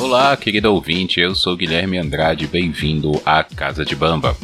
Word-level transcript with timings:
Olá, 0.00 0.34
querido 0.34 0.72
ouvinte, 0.72 1.20
eu 1.20 1.34
sou 1.34 1.54
Guilherme 1.54 1.98
Andrade, 1.98 2.46
bem-vindo 2.46 3.20
à 3.24 3.44
Casa 3.44 3.84
de 3.84 3.94
Bamba. 3.94 4.34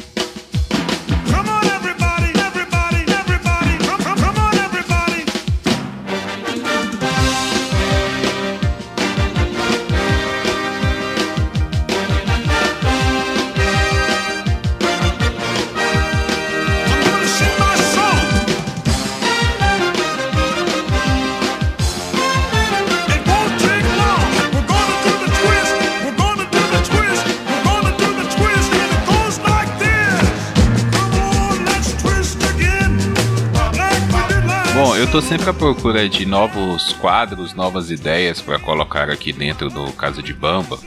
Eu 35.07 35.11
tô 35.11 35.21
sempre 35.21 35.49
à 35.49 35.53
procura 35.53 36.09
de 36.09 36.25
novos 36.25 36.91
quadros, 36.93 37.53
novas 37.53 37.89
ideias 37.89 38.41
para 38.41 38.59
colocar 38.59 39.09
aqui 39.09 39.31
dentro 39.31 39.69
do 39.69 39.89
Casa 39.93 40.21
de 40.21 40.33
Bamba. 40.33 40.77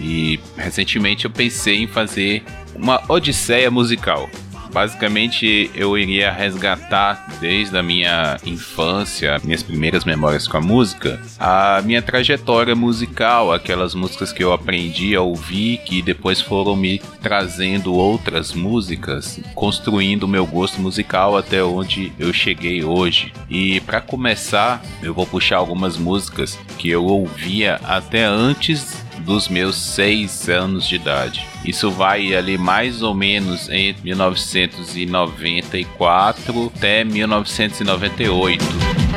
E 0.00 0.38
recentemente 0.56 1.24
eu 1.24 1.30
pensei 1.30 1.82
em 1.82 1.88
fazer 1.88 2.44
uma 2.76 3.02
odisseia 3.08 3.68
musical. 3.68 4.30
Basicamente, 4.78 5.72
eu 5.74 5.98
iria 5.98 6.30
resgatar 6.30 7.26
desde 7.40 7.76
a 7.76 7.82
minha 7.82 8.38
infância, 8.46 9.40
minhas 9.42 9.60
primeiras 9.60 10.04
memórias 10.04 10.46
com 10.46 10.56
a 10.56 10.60
música, 10.60 11.20
a 11.36 11.82
minha 11.84 12.00
trajetória 12.00 12.76
musical, 12.76 13.52
aquelas 13.52 13.92
músicas 13.92 14.32
que 14.32 14.44
eu 14.44 14.52
aprendi 14.52 15.16
a 15.16 15.20
ouvir 15.20 15.78
que 15.78 16.00
depois 16.00 16.40
foram 16.40 16.76
me 16.76 17.00
trazendo 17.20 17.92
outras 17.92 18.52
músicas, 18.52 19.40
construindo 19.52 20.22
o 20.22 20.28
meu 20.28 20.46
gosto 20.46 20.80
musical 20.80 21.36
até 21.36 21.60
onde 21.60 22.12
eu 22.16 22.32
cheguei 22.32 22.84
hoje. 22.84 23.32
E 23.50 23.80
para 23.80 24.00
começar, 24.00 24.80
eu 25.02 25.12
vou 25.12 25.26
puxar 25.26 25.56
algumas 25.56 25.96
músicas 25.96 26.56
que 26.78 26.88
eu 26.88 27.04
ouvia 27.04 27.80
até 27.82 28.22
antes 28.22 29.07
dos 29.28 29.46
meus 29.46 29.76
seis 29.76 30.48
anos 30.48 30.88
de 30.88 30.96
idade. 30.96 31.46
Isso 31.62 31.90
vai 31.90 32.34
ali 32.34 32.56
mais 32.56 33.02
ou 33.02 33.14
menos 33.14 33.68
entre 33.68 34.02
1994 34.02 36.72
até 36.74 37.04
1998. 37.04 39.07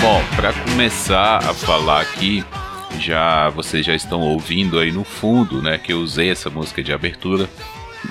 Bom, 0.00 0.22
para 0.36 0.52
começar 0.52 1.38
a 1.38 1.52
falar 1.52 2.02
aqui, 2.02 2.44
já 3.00 3.48
vocês 3.48 3.84
já 3.84 3.96
estão 3.96 4.20
ouvindo 4.20 4.78
aí 4.78 4.92
no 4.92 5.02
fundo, 5.02 5.60
né, 5.60 5.76
que 5.76 5.92
eu 5.92 5.98
usei 5.98 6.30
essa 6.30 6.48
música 6.48 6.84
de 6.84 6.92
abertura. 6.92 7.50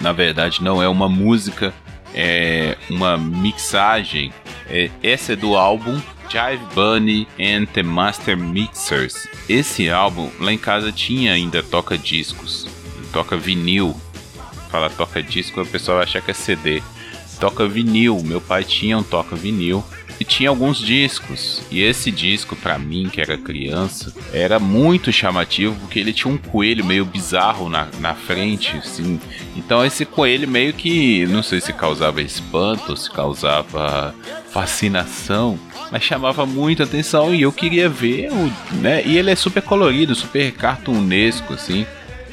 Na 0.02 0.12
verdade, 0.12 0.62
não 0.62 0.84
é 0.84 0.90
uma 0.90 1.08
música, 1.08 1.74
é 2.14 2.76
uma 2.90 3.18
mixagem. 3.18 4.34
É, 4.70 4.90
essa 5.02 5.32
é 5.32 5.36
do 5.38 5.56
álbum 5.56 5.98
Jive 6.28 6.66
Bunny 6.76 7.26
and 7.40 7.68
the 7.68 7.84
Master 7.84 8.36
Mixers. 8.36 9.30
Esse 9.48 9.90
álbum 9.90 10.30
lá 10.42 10.52
em 10.52 10.58
casa 10.58 10.92
tinha 10.92 11.32
ainda 11.32 11.64
toca 11.64 11.98
discos, 11.98 12.68
toca 13.14 13.38
vinil 13.38 13.96
fala 14.70 14.90
toca 14.90 15.22
disco, 15.22 15.62
o 15.62 15.66
pessoal 15.66 15.98
vai 15.98 16.06
achar 16.06 16.22
que 16.22 16.32
é 16.32 16.34
CD. 16.34 16.82
Toca 17.40 17.68
vinil, 17.68 18.22
meu 18.24 18.42
pai 18.42 18.64
tinha 18.64 18.98
um 18.98 19.04
toca 19.04 19.36
vinil 19.36 19.84
e 20.20 20.26
tinha 20.26 20.50
alguns 20.50 20.78
discos. 20.78 21.62
E 21.72 21.82
esse 21.82 22.12
disco, 22.12 22.56
para 22.56 22.78
mim, 22.78 23.10
que 23.10 23.22
era 23.22 23.38
criança, 23.38 24.14
era 24.34 24.60
muito 24.60 25.12
chamativo 25.12 25.76
porque 25.76 26.00
ele 26.00 26.12
tinha 26.12 26.34
um 26.34 26.38
coelho 26.38 26.84
meio 26.84 27.06
bizarro 27.06 27.70
na, 27.70 27.88
na 28.00 28.14
frente, 28.14 28.76
assim. 28.78 29.20
Então 29.56 29.86
esse 29.86 30.06
coelho 30.06 30.48
meio 30.48 30.74
que, 30.74 31.26
não 31.28 31.42
sei 31.42 31.62
se 31.62 31.72
causava 31.72 32.22
espanto, 32.22 32.98
se 32.98 33.10
causava 33.10 34.14
fascinação, 34.52 35.58
mas 35.92 36.04
chamava 36.04 36.46
muita 36.46 36.84
atenção 36.84 37.34
e 37.34 37.42
eu 37.42 37.52
queria 37.52 37.88
ver, 37.88 38.30
né? 38.74 39.02
E 39.06 39.18
ele 39.18 39.32
é 39.32 39.36
super 39.36 39.64
colorido, 39.64 40.14
super 40.14 40.52
cartunesco, 40.52 41.54
assim. 41.54 41.86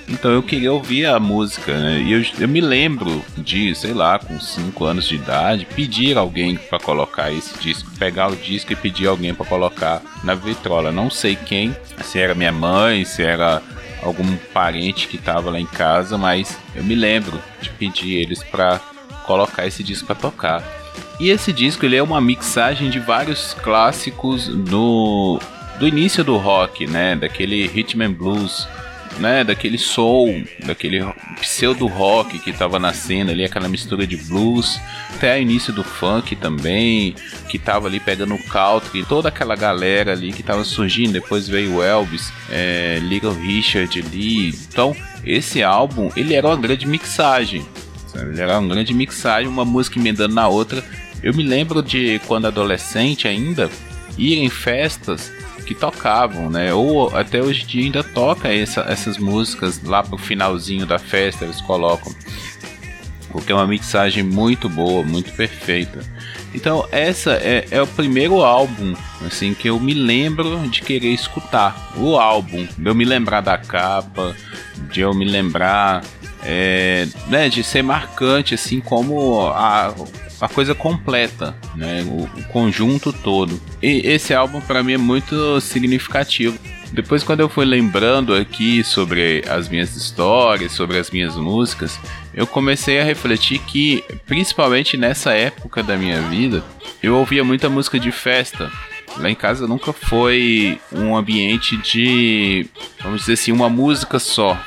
Então 0.08 0.30
eu 0.30 0.42
queria 0.42 0.72
ouvir 0.72 1.06
a 1.06 1.18
música, 1.18 1.76
né? 1.76 2.00
E 2.00 2.12
eu, 2.12 2.24
eu 2.38 2.48
me 2.48 2.60
lembro 2.60 3.24
de, 3.36 3.74
sei 3.74 3.92
lá, 3.92 4.18
com 4.18 4.38
5 4.38 4.84
anos 4.84 5.08
de 5.08 5.16
idade, 5.16 5.66
pedir 5.74 6.16
alguém 6.16 6.56
para 6.56 6.78
colocar 6.78 7.32
esse 7.32 7.58
disco, 7.58 7.90
pegar 7.98 8.28
o 8.28 8.36
disco 8.36 8.72
e 8.72 8.76
pedir 8.76 9.08
alguém 9.08 9.34
para 9.34 9.44
colocar 9.44 10.00
na 10.22 10.34
vitrola. 10.34 10.92
Não 10.92 11.10
sei 11.10 11.34
quem, 11.34 11.76
se 12.04 12.20
era 12.20 12.34
minha 12.34 12.52
mãe, 12.52 13.04
se 13.04 13.22
era 13.22 13.60
algum 14.02 14.36
parente 14.54 15.08
que 15.08 15.16
estava 15.16 15.50
lá 15.50 15.58
em 15.58 15.66
casa, 15.66 16.16
mas 16.16 16.56
eu 16.74 16.84
me 16.84 16.94
lembro 16.94 17.42
de 17.60 17.70
pedir 17.70 18.14
eles 18.14 18.42
para 18.44 18.80
colocar 19.26 19.66
esse 19.66 19.82
disco 19.82 20.06
para 20.06 20.14
tocar. 20.14 20.62
E 21.18 21.30
esse 21.30 21.52
disco 21.52 21.84
ele 21.84 21.96
é 21.96 22.02
uma 22.02 22.20
mixagem 22.20 22.90
de 22.90 23.00
vários 23.00 23.54
clássicos 23.54 24.48
do, 24.48 25.40
do 25.80 25.88
início 25.88 26.22
do 26.22 26.36
rock, 26.36 26.86
né? 26.86 27.16
Daquele 27.16 27.66
rhythm 27.66 28.02
and 28.02 28.12
blues 28.12 28.68
né, 29.18 29.44
daquele 29.44 29.78
soul, 29.78 30.44
daquele 30.64 31.04
pseudo 31.40 31.86
rock 31.86 32.38
que 32.38 32.50
estava 32.50 32.78
nascendo 32.78 33.30
ali, 33.30 33.44
aquela 33.44 33.68
mistura 33.68 34.06
de 34.06 34.16
blues, 34.16 34.80
até 35.14 35.36
o 35.36 35.42
início 35.42 35.72
do 35.72 35.82
funk 35.82 36.36
também, 36.36 37.14
que 37.48 37.56
estava 37.56 37.86
ali 37.86 37.98
pegando 38.00 38.34
o 38.34 38.42
country, 38.44 39.04
toda 39.04 39.28
aquela 39.28 39.56
galera 39.56 40.12
ali 40.12 40.32
que 40.32 40.40
estava 40.40 40.64
surgindo, 40.64 41.12
depois 41.12 41.48
veio 41.48 41.76
o 41.76 41.82
Elvis, 41.82 42.32
é, 42.50 42.98
Little 43.02 43.32
Richard 43.32 44.00
ali, 44.00 44.48
então 44.48 44.94
esse 45.24 45.62
álbum, 45.62 46.10
ele 46.16 46.34
era 46.34 46.46
uma 46.46 46.56
grande 46.56 46.86
mixagem, 46.86 47.66
sabe? 48.06 48.30
ele 48.30 48.40
era 48.40 48.58
uma 48.58 48.68
grande 48.68 48.94
mixagem, 48.94 49.48
uma 49.48 49.64
música 49.64 49.98
emendando 49.98 50.34
na 50.34 50.48
outra, 50.48 50.84
eu 51.22 51.34
me 51.34 51.42
lembro 51.42 51.82
de 51.82 52.20
quando 52.26 52.46
adolescente 52.46 53.26
ainda, 53.26 53.70
ir 54.18 54.38
em 54.38 54.48
festas 54.48 55.32
que 55.66 55.74
tocavam, 55.74 56.48
né? 56.48 56.72
Ou 56.72 57.14
até 57.14 57.42
hoje 57.42 57.64
em 57.64 57.66
dia 57.66 57.84
ainda 57.84 58.04
toca 58.04 58.48
essa, 58.48 58.82
essas 58.82 59.18
músicas 59.18 59.82
lá 59.82 60.02
pro 60.02 60.16
finalzinho 60.16 60.86
da 60.86 60.98
festa, 60.98 61.44
eles 61.44 61.60
colocam. 61.60 62.14
Porque 63.30 63.52
é 63.52 63.54
uma 63.54 63.66
mixagem 63.66 64.22
muito 64.22 64.68
boa, 64.68 65.02
muito 65.02 65.32
perfeita. 65.32 66.00
Então, 66.54 66.88
essa 66.90 67.32
é, 67.32 67.66
é 67.70 67.82
o 67.82 67.86
primeiro 67.86 68.42
álbum 68.42 68.94
assim 69.26 69.52
que 69.52 69.68
eu 69.68 69.78
me 69.78 69.92
lembro 69.92 70.66
de 70.68 70.80
querer 70.80 71.12
escutar. 71.12 71.92
O 71.96 72.16
álbum, 72.16 72.66
de 72.78 72.88
eu 72.88 72.94
me 72.94 73.04
lembrar 73.04 73.42
da 73.42 73.58
capa, 73.58 74.34
de 74.90 75.00
eu 75.00 75.12
me 75.12 75.24
lembrar 75.24 76.02
é, 76.42 77.06
né, 77.28 77.48
de 77.48 77.62
ser 77.64 77.82
marcante, 77.82 78.54
assim 78.54 78.80
como 78.80 79.40
a, 79.48 79.92
a 80.40 80.48
coisa 80.48 80.74
completa, 80.74 81.56
né? 81.74 82.02
O, 82.04 82.24
o 82.24 82.44
conjunto 82.44 83.12
todo. 83.12 83.60
E 83.82 84.02
esse 84.04 84.34
álbum 84.34 84.60
para 84.60 84.82
mim 84.82 84.94
é 84.94 84.98
muito 84.98 85.60
significativo. 85.60 86.58
Depois, 86.92 87.22
quando 87.22 87.40
eu 87.40 87.48
fui 87.48 87.64
lembrando 87.64 88.34
aqui 88.34 88.84
sobre 88.84 89.44
as 89.48 89.68
minhas 89.68 89.96
histórias, 89.96 90.72
sobre 90.72 90.98
as 90.98 91.10
minhas 91.10 91.36
músicas, 91.36 91.98
eu 92.32 92.46
comecei 92.46 93.00
a 93.00 93.04
refletir 93.04 93.58
que, 93.58 94.04
principalmente 94.24 94.96
nessa 94.96 95.32
época 95.32 95.82
da 95.82 95.96
minha 95.96 96.20
vida, 96.22 96.62
eu 97.02 97.16
ouvia 97.16 97.42
muita 97.42 97.68
música 97.68 97.98
de 97.98 98.12
festa. 98.12 98.70
Lá 99.18 99.30
em 99.30 99.34
casa 99.34 99.66
nunca 99.66 99.92
foi 99.92 100.78
um 100.92 101.16
ambiente 101.16 101.76
de, 101.78 102.68
vamos 103.02 103.20
dizer 103.20 103.32
assim, 103.32 103.52
uma 103.52 103.68
música 103.68 104.18
só. 104.18 104.58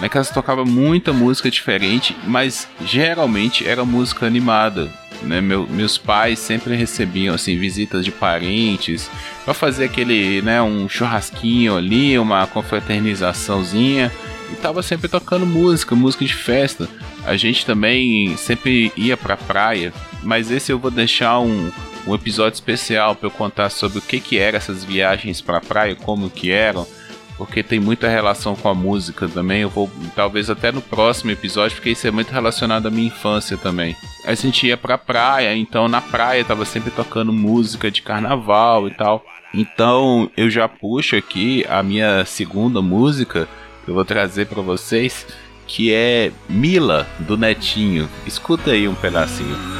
Na 0.00 0.08
casa 0.08 0.34
tocava 0.34 0.64
muita 0.64 1.12
música 1.12 1.50
diferente, 1.50 2.16
mas 2.26 2.68
geralmente 2.84 3.66
era 3.66 3.84
música 3.84 4.26
animada. 4.26 4.92
Né? 5.24 5.40
Meu, 5.40 5.66
meus 5.66 5.98
pais 5.98 6.38
sempre 6.38 6.76
recebiam 6.76 7.34
assim 7.34 7.58
visitas 7.58 8.04
de 8.04 8.10
parentes 8.10 9.10
para 9.44 9.54
fazer 9.54 9.84
aquele, 9.84 10.42
né, 10.42 10.62
um 10.62 10.88
churrasquinho 10.88 11.76
ali, 11.76 12.18
uma 12.18 12.46
confraternizaçãozinha 12.46 14.12
e 14.52 14.56
tava 14.56 14.82
sempre 14.82 15.08
tocando 15.08 15.46
música, 15.46 15.94
música 15.94 16.24
de 16.24 16.34
festa. 16.34 16.88
a 17.24 17.36
gente 17.36 17.64
também 17.64 18.36
sempre 18.36 18.92
ia 18.96 19.16
pra 19.16 19.36
praia, 19.36 19.92
mas 20.22 20.50
esse 20.50 20.70
eu 20.70 20.78
vou 20.78 20.90
deixar 20.90 21.40
um, 21.40 21.70
um 22.06 22.14
episódio 22.14 22.54
especial 22.54 23.14
para 23.14 23.26
eu 23.26 23.30
contar 23.30 23.70
sobre 23.70 23.98
o 23.98 24.02
que 24.02 24.20
que 24.20 24.38
eram 24.38 24.58
essas 24.58 24.84
viagens 24.84 25.40
pra 25.40 25.60
praia, 25.60 25.94
como 25.94 26.30
que 26.30 26.50
eram, 26.50 26.86
porque 27.36 27.62
tem 27.62 27.80
muita 27.80 28.08
relação 28.08 28.54
com 28.54 28.68
a 28.68 28.74
música 28.74 29.28
também. 29.28 29.62
Eu 29.62 29.70
vou 29.70 29.90
talvez 30.14 30.50
até 30.50 30.70
no 30.70 30.80
próximo 30.80 31.30
episódio, 31.30 31.76
porque 31.76 31.90
isso 31.90 32.06
é 32.06 32.10
muito 32.10 32.30
relacionado 32.30 32.86
à 32.86 32.90
minha 32.90 33.08
infância 33.08 33.56
também. 33.56 33.96
A 34.26 34.34
gente 34.34 34.66
ia 34.66 34.76
pra 34.76 34.96
praia, 34.96 35.54
então 35.54 35.86
na 35.86 36.00
praia 36.00 36.44
tava 36.44 36.64
sempre 36.64 36.90
tocando 36.90 37.32
música 37.32 37.90
de 37.90 38.00
carnaval 38.00 38.88
e 38.88 38.90
tal. 38.90 39.24
Então 39.52 40.30
eu 40.36 40.48
já 40.48 40.66
puxo 40.66 41.14
aqui 41.14 41.64
a 41.68 41.82
minha 41.82 42.24
segunda 42.24 42.80
música 42.80 43.46
que 43.84 43.90
eu 43.90 43.94
vou 43.94 44.04
trazer 44.04 44.46
para 44.46 44.62
vocês, 44.62 45.26
que 45.66 45.92
é 45.92 46.32
Mila 46.48 47.06
do 47.20 47.36
Netinho. 47.36 48.08
Escuta 48.26 48.70
aí 48.70 48.88
um 48.88 48.94
pedacinho. 48.94 49.73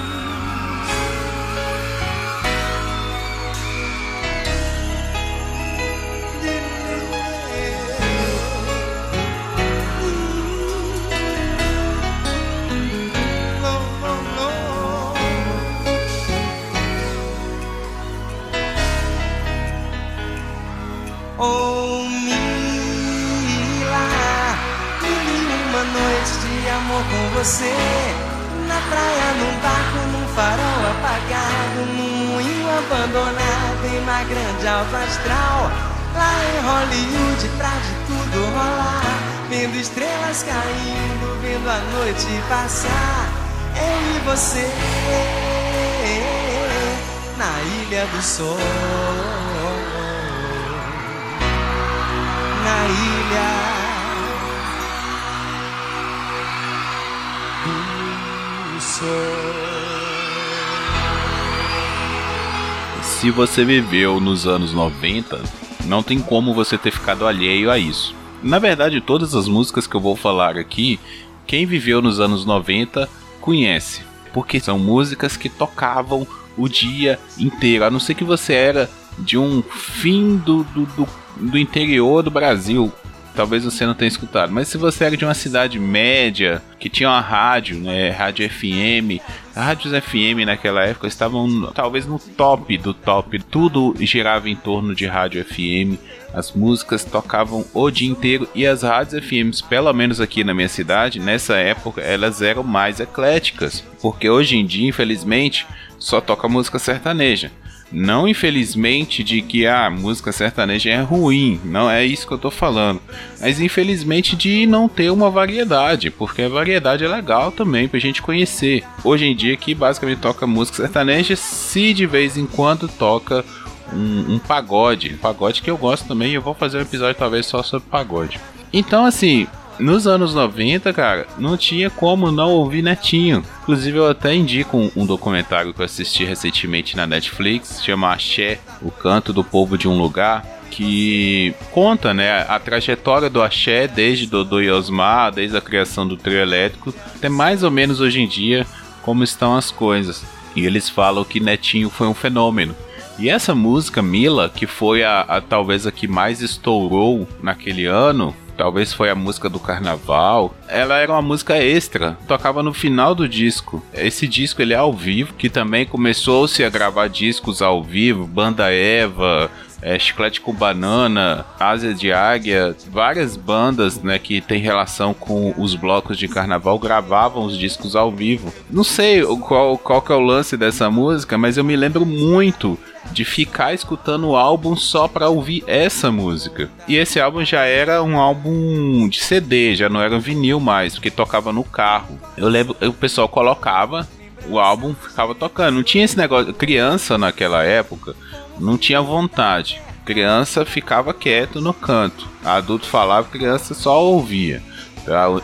Se 63.24 63.30
você 63.30 63.64
viveu 63.64 64.20
nos 64.20 64.46
anos 64.46 64.74
90, 64.74 65.40
não 65.86 66.02
tem 66.02 66.20
como 66.20 66.52
você 66.52 66.76
ter 66.76 66.90
ficado 66.90 67.26
alheio 67.26 67.70
a 67.70 67.78
isso. 67.78 68.14
Na 68.42 68.58
verdade, 68.58 69.00
todas 69.00 69.34
as 69.34 69.48
músicas 69.48 69.86
que 69.86 69.94
eu 69.94 70.00
vou 70.00 70.14
falar 70.14 70.58
aqui 70.58 71.00
quem 71.46 71.64
viveu 71.64 72.02
nos 72.02 72.20
anos 72.20 72.44
90 72.44 73.08
conhece, 73.40 74.02
porque 74.34 74.60
são 74.60 74.78
músicas 74.78 75.38
que 75.38 75.48
tocavam 75.48 76.26
o 76.54 76.68
dia 76.68 77.18
inteiro, 77.38 77.86
a 77.86 77.90
não 77.90 77.98
ser 77.98 78.12
que 78.12 78.24
você 78.24 78.52
era 78.52 78.90
de 79.18 79.38
um 79.38 79.62
fim 79.62 80.36
do, 80.36 80.62
do, 80.62 80.84
do, 80.84 81.08
do 81.40 81.56
interior 81.56 82.22
do 82.22 82.30
Brasil, 82.30 82.92
talvez 83.34 83.64
você 83.64 83.84
não 83.84 83.94
tenha 83.94 84.08
escutado. 84.08 84.52
Mas 84.52 84.68
se 84.68 84.78
você 84.78 85.04
era 85.04 85.16
de 85.16 85.24
uma 85.24 85.34
cidade 85.34 85.78
média, 85.78 86.62
que 86.78 86.88
tinha 86.88 87.08
uma 87.08 87.20
rádio, 87.20 87.78
né, 87.78 88.10
rádio 88.10 88.48
FM, 88.48 89.20
rádios 89.54 89.92
FM 90.04 90.44
naquela 90.46 90.84
época 90.84 91.06
estavam 91.06 91.72
talvez 91.72 92.06
no 92.06 92.18
top 92.18 92.76
do 92.78 92.94
top. 92.94 93.38
Tudo 93.50 93.94
girava 94.00 94.48
em 94.48 94.56
torno 94.56 94.94
de 94.94 95.06
rádio 95.06 95.44
FM. 95.44 95.98
As 96.32 96.52
músicas 96.52 97.04
tocavam 97.04 97.64
o 97.72 97.90
dia 97.90 98.08
inteiro 98.08 98.48
e 98.54 98.66
as 98.66 98.82
rádios 98.82 99.24
FMs, 99.24 99.62
pelo 99.62 99.92
menos 99.92 100.20
aqui 100.20 100.42
na 100.42 100.52
minha 100.52 100.68
cidade, 100.68 101.20
nessa 101.20 101.56
época, 101.56 102.00
elas 102.00 102.42
eram 102.42 102.64
mais 102.64 102.98
ecléticas, 102.98 103.84
porque 104.02 104.28
hoje 104.28 104.56
em 104.56 104.66
dia, 104.66 104.88
infelizmente, 104.88 105.64
só 105.96 106.20
toca 106.20 106.48
música 106.48 106.78
sertaneja. 106.78 107.52
Não 107.94 108.26
infelizmente 108.26 109.22
de 109.22 109.40
que 109.40 109.68
a 109.68 109.88
música 109.88 110.32
sertaneja 110.32 110.90
é 110.90 111.00
ruim, 111.00 111.60
não 111.64 111.88
é 111.88 112.04
isso 112.04 112.26
que 112.26 112.34
eu 112.34 112.38
tô 112.38 112.50
falando. 112.50 113.00
Mas 113.40 113.60
infelizmente 113.60 114.34
de 114.34 114.66
não 114.66 114.88
ter 114.88 115.10
uma 115.10 115.30
variedade, 115.30 116.10
porque 116.10 116.42
a 116.42 116.48
variedade 116.48 117.04
é 117.04 117.08
legal 117.08 117.52
também 117.52 117.86
pra 117.86 118.00
gente 118.00 118.20
conhecer. 118.20 118.82
Hoje 119.04 119.26
em 119.26 119.36
dia 119.36 119.56
que 119.56 119.76
basicamente 119.76 120.18
toca 120.18 120.44
música 120.44 120.78
sertaneja, 120.78 121.36
se 121.36 121.94
de 121.94 122.04
vez 122.04 122.36
em 122.36 122.46
quando 122.46 122.88
toca 122.88 123.44
um, 123.92 124.34
um 124.34 124.38
pagode. 124.40 125.14
Um 125.14 125.18
pagode 125.18 125.62
que 125.62 125.70
eu 125.70 125.76
gosto 125.76 126.08
também, 126.08 126.32
eu 126.32 126.42
vou 126.42 126.52
fazer 126.52 126.78
um 126.78 126.82
episódio 126.82 127.14
talvez 127.14 127.46
só 127.46 127.62
sobre 127.62 127.88
pagode. 127.88 128.40
Então 128.72 129.04
assim, 129.04 129.46
nos 129.78 130.06
anos 130.06 130.34
90, 130.34 130.92
cara, 130.92 131.26
não 131.38 131.56
tinha 131.56 131.90
como 131.90 132.30
não 132.30 132.50
ouvir 132.50 132.82
Netinho. 132.82 133.44
Inclusive, 133.62 133.98
eu 133.98 134.08
até 134.08 134.34
indico 134.34 134.76
um, 134.76 134.90
um, 134.96 135.06
documentário 135.06 135.74
que 135.74 135.80
eu 135.80 135.84
assisti 135.84 136.24
recentemente 136.24 136.96
na 136.96 137.06
Netflix, 137.06 137.82
chama 137.82 138.12
Axé, 138.12 138.60
o 138.80 138.90
canto 138.90 139.32
do 139.32 139.42
povo 139.42 139.76
de 139.76 139.88
um 139.88 139.98
lugar, 139.98 140.44
que 140.70 141.54
conta, 141.70 142.12
né, 142.12 142.44
a 142.48 142.58
trajetória 142.58 143.30
do 143.30 143.42
Axé 143.42 143.86
desde 143.86 144.26
Dodô 144.26 144.60
e 144.60 144.70
Osmar, 144.70 145.32
desde 145.32 145.56
a 145.56 145.60
criação 145.60 146.06
do 146.06 146.16
trio 146.16 146.38
elétrico, 146.38 146.92
até 147.14 147.28
mais 147.28 147.62
ou 147.62 147.70
menos 147.70 148.00
hoje 148.00 148.20
em 148.20 148.28
dia 148.28 148.66
como 149.02 149.22
estão 149.22 149.56
as 149.56 149.70
coisas. 149.70 150.24
E 150.56 150.64
eles 150.64 150.88
falam 150.88 151.24
que 151.24 151.40
Netinho 151.40 151.90
foi 151.90 152.06
um 152.06 152.14
fenômeno. 152.14 152.74
E 153.18 153.28
essa 153.28 153.54
música, 153.54 154.02
Mila, 154.02 154.48
que 154.48 154.66
foi 154.66 155.04
a, 155.04 155.20
a 155.20 155.40
talvez 155.40 155.86
a 155.86 155.92
que 155.92 156.08
mais 156.08 156.40
estourou 156.40 157.28
naquele 157.40 157.86
ano, 157.86 158.34
talvez 158.56 158.92
foi 158.92 159.10
a 159.10 159.14
música 159.14 159.48
do 159.48 159.58
carnaval. 159.58 160.54
Ela 160.68 160.98
era 160.98 161.12
uma 161.12 161.22
música 161.22 161.56
extra, 161.56 162.16
tocava 162.26 162.62
no 162.62 162.72
final 162.72 163.14
do 163.14 163.28
disco. 163.28 163.82
Esse 163.92 164.26
disco 164.26 164.62
ele 164.62 164.74
é 164.74 164.76
ao 164.76 164.92
vivo, 164.92 165.34
que 165.34 165.48
também 165.48 165.86
começou-se 165.86 166.64
a 166.64 166.70
gravar 166.70 167.08
discos 167.08 167.60
ao 167.60 167.82
vivo, 167.82 168.26
Banda 168.26 168.72
Eva, 168.72 169.50
é, 169.84 169.98
Chiclete 169.98 170.40
com 170.40 170.52
Banana, 170.52 171.44
Ásia 171.60 171.92
de 171.92 172.10
Águia, 172.10 172.74
várias 172.88 173.36
bandas 173.36 174.02
né, 174.02 174.18
que 174.18 174.40
tem 174.40 174.58
relação 174.58 175.12
com 175.12 175.54
os 175.58 175.74
blocos 175.74 176.16
de 176.16 176.26
carnaval 176.26 176.78
gravavam 176.78 177.44
os 177.44 177.58
discos 177.58 177.94
ao 177.94 178.10
vivo. 178.10 178.52
Não 178.70 178.82
sei 178.82 179.22
qual, 179.22 179.76
qual 179.76 180.00
que 180.00 180.10
é 180.10 180.14
o 180.14 180.20
lance 180.20 180.56
dessa 180.56 180.90
música, 180.90 181.36
mas 181.36 181.58
eu 181.58 181.64
me 181.64 181.76
lembro 181.76 182.06
muito 182.06 182.78
de 183.12 183.26
ficar 183.26 183.74
escutando 183.74 184.28
o 184.28 184.36
álbum 184.36 184.74
só 184.74 185.06
para 185.06 185.28
ouvir 185.28 185.62
essa 185.66 186.10
música. 186.10 186.70
E 186.88 186.96
esse 186.96 187.20
álbum 187.20 187.44
já 187.44 187.64
era 187.64 188.02
um 188.02 188.18
álbum 188.18 189.06
de 189.06 189.20
CD, 189.20 189.76
já 189.76 189.90
não 189.90 190.00
era 190.00 190.18
vinil 190.18 190.58
mais, 190.58 190.94
porque 190.94 191.10
tocava 191.10 191.52
no 191.52 191.62
carro. 191.62 192.18
Eu 192.38 192.48
lembro, 192.48 192.74
o 192.80 192.92
pessoal 192.94 193.28
colocava 193.28 194.08
o 194.48 194.58
álbum, 194.58 194.94
ficava 194.94 195.34
tocando. 195.34 195.74
Não 195.74 195.82
tinha 195.82 196.04
esse 196.04 196.16
negócio, 196.16 196.54
criança 196.54 197.18
naquela 197.18 197.62
época 197.62 198.16
não 198.58 198.78
tinha 198.78 199.00
vontade. 199.00 199.80
Criança 200.04 200.64
ficava 200.64 201.14
quieto 201.14 201.60
no 201.60 201.72
canto. 201.72 202.28
Adulto 202.44 202.86
falava, 202.86 203.28
criança 203.28 203.74
só 203.74 204.02
ouvia. 204.04 204.62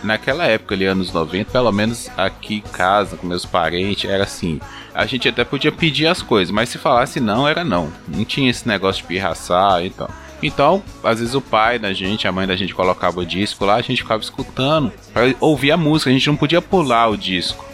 Naquela 0.02 0.46
época, 0.46 0.74
ali, 0.74 0.84
anos 0.84 1.12
90, 1.12 1.50
pelo 1.50 1.72
menos 1.72 2.10
aqui 2.16 2.56
em 2.56 2.72
casa, 2.72 3.16
com 3.16 3.26
meus 3.26 3.44
parentes, 3.44 4.08
era 4.08 4.24
assim 4.24 4.60
a 4.94 5.06
gente 5.06 5.28
até 5.28 5.44
podia 5.44 5.72
pedir 5.72 6.06
as 6.06 6.22
coisas, 6.22 6.52
mas 6.52 6.68
se 6.68 6.78
falasse 6.78 7.20
não, 7.20 7.46
era 7.46 7.64
não. 7.64 7.92
Não 8.08 8.24
tinha 8.24 8.50
esse 8.50 8.66
negócio 8.66 9.02
de 9.02 9.08
pirraçar 9.08 9.84
e 9.84 9.90
tal. 9.90 10.10
Então, 10.42 10.82
às 11.04 11.18
vezes 11.20 11.34
o 11.34 11.40
pai 11.40 11.78
da 11.78 11.92
gente, 11.92 12.26
a 12.26 12.32
mãe 12.32 12.46
da 12.46 12.56
gente 12.56 12.74
colocava 12.74 13.20
o 13.20 13.26
disco 13.26 13.64
lá, 13.64 13.76
a 13.76 13.82
gente 13.82 14.02
ficava 14.02 14.22
escutando 14.22 14.90
para 15.12 15.34
ouvir 15.38 15.70
a 15.70 15.76
música. 15.76 16.10
A 16.10 16.12
gente 16.12 16.26
não 16.28 16.36
podia 16.36 16.62
pular 16.62 17.08
o 17.08 17.16
disco. 17.16 17.64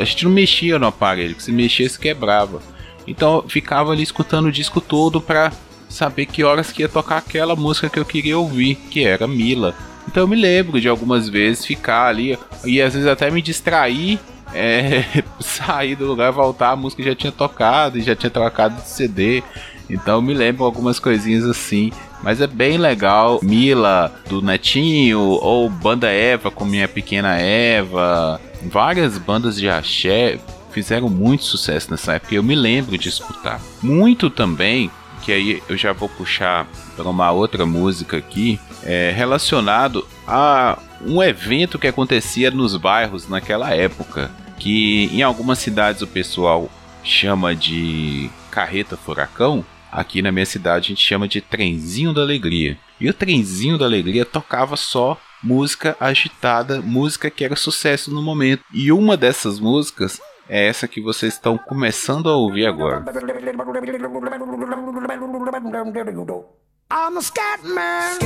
A 0.00 0.04
gente 0.04 0.24
não 0.24 0.32
mexia 0.32 0.78
no 0.78 0.86
aparelho, 0.88 1.34
que 1.34 1.42
se 1.42 1.52
mexesse 1.52 1.98
quebrava. 1.98 2.60
Então, 3.08 3.44
ficava 3.48 3.92
ali 3.92 4.02
escutando 4.02 4.46
o 4.46 4.52
disco 4.52 4.80
todo 4.80 5.20
para 5.20 5.50
saber 5.88 6.26
que 6.26 6.44
horas 6.44 6.70
que 6.70 6.82
ia 6.82 6.88
tocar 6.88 7.16
aquela 7.16 7.56
música 7.56 7.88
que 7.88 7.98
eu 7.98 8.04
queria 8.04 8.38
ouvir, 8.38 8.74
que 8.74 9.04
era 9.04 9.26
Mila. 9.26 9.74
Então 10.06 10.22
eu 10.22 10.28
me 10.28 10.36
lembro 10.36 10.80
de 10.80 10.88
algumas 10.88 11.28
vezes 11.28 11.66
ficar 11.66 12.06
ali 12.06 12.38
e 12.64 12.80
às 12.80 12.94
vezes 12.94 13.08
até 13.08 13.30
me 13.30 13.42
distrair 13.42 14.18
é, 14.54 15.04
sair 15.40 15.94
do 15.94 16.06
lugar, 16.06 16.32
voltar, 16.32 16.70
a 16.70 16.76
música 16.76 17.02
já 17.02 17.14
tinha 17.14 17.32
tocado 17.32 17.98
e 17.98 18.02
já 18.02 18.16
tinha 18.16 18.30
trocado 18.30 18.76
de 18.76 18.88
CD. 18.88 19.42
Então 19.90 20.22
me 20.22 20.34
lembro 20.34 20.64
algumas 20.64 20.98
coisinhas 20.98 21.44
assim. 21.44 21.92
Mas 22.22 22.40
é 22.40 22.46
bem 22.46 22.78
legal. 22.78 23.40
Mila, 23.42 24.12
do 24.28 24.42
Netinho, 24.42 25.20
ou 25.20 25.68
Banda 25.68 26.10
Eva 26.10 26.50
com 26.50 26.64
Minha 26.64 26.88
Pequena 26.88 27.36
Eva. 27.36 28.40
Várias 28.62 29.16
bandas 29.18 29.56
de 29.56 29.68
axé 29.68 30.38
fizeram 30.82 31.08
muito 31.08 31.44
sucesso 31.44 31.90
nessa 31.90 32.14
época. 32.14 32.34
Eu 32.34 32.42
me 32.42 32.54
lembro 32.54 32.96
de 32.96 33.08
escutar. 33.08 33.60
Muito 33.82 34.30
também, 34.30 34.90
que 35.22 35.32
aí 35.32 35.62
eu 35.68 35.76
já 35.76 35.92
vou 35.92 36.08
puxar 36.08 36.66
para 36.96 37.08
uma 37.08 37.30
outra 37.32 37.66
música 37.66 38.16
aqui, 38.16 38.60
é 38.84 39.12
relacionado 39.14 40.06
a 40.26 40.78
um 41.04 41.22
evento 41.22 41.78
que 41.78 41.88
acontecia 41.88 42.50
nos 42.50 42.76
bairros 42.76 43.28
naquela 43.28 43.74
época, 43.74 44.30
que 44.58 45.10
em 45.12 45.22
algumas 45.22 45.58
cidades 45.58 46.00
o 46.02 46.06
pessoal 46.06 46.70
chama 47.02 47.54
de 47.54 48.30
carreta 48.50 48.96
furacão, 48.96 49.64
aqui 49.90 50.22
na 50.22 50.30
minha 50.30 50.46
cidade 50.46 50.86
a 50.86 50.88
gente 50.90 51.04
chama 51.04 51.26
de 51.26 51.40
trenzinho 51.40 52.12
da 52.12 52.22
alegria. 52.22 52.78
E 53.00 53.08
o 53.08 53.14
trenzinho 53.14 53.78
da 53.78 53.84
alegria 53.84 54.24
tocava 54.24 54.76
só 54.76 55.20
música 55.42 55.96
agitada, 56.00 56.80
música 56.82 57.30
que 57.30 57.44
era 57.44 57.56
sucesso 57.56 58.12
no 58.12 58.22
momento. 58.22 58.64
E 58.72 58.90
uma 58.90 59.16
dessas 59.16 59.60
músicas 59.60 60.20
é 60.48 60.66
essa 60.66 60.88
que 60.88 61.00
vocês 61.00 61.34
estão 61.34 61.58
começando 61.58 62.28
a 62.28 62.36
ouvir 62.36 62.66
agora. 62.66 63.04
I'm 66.90 67.18
a 67.18 67.22
scat 67.22 67.62
man. 67.64 68.18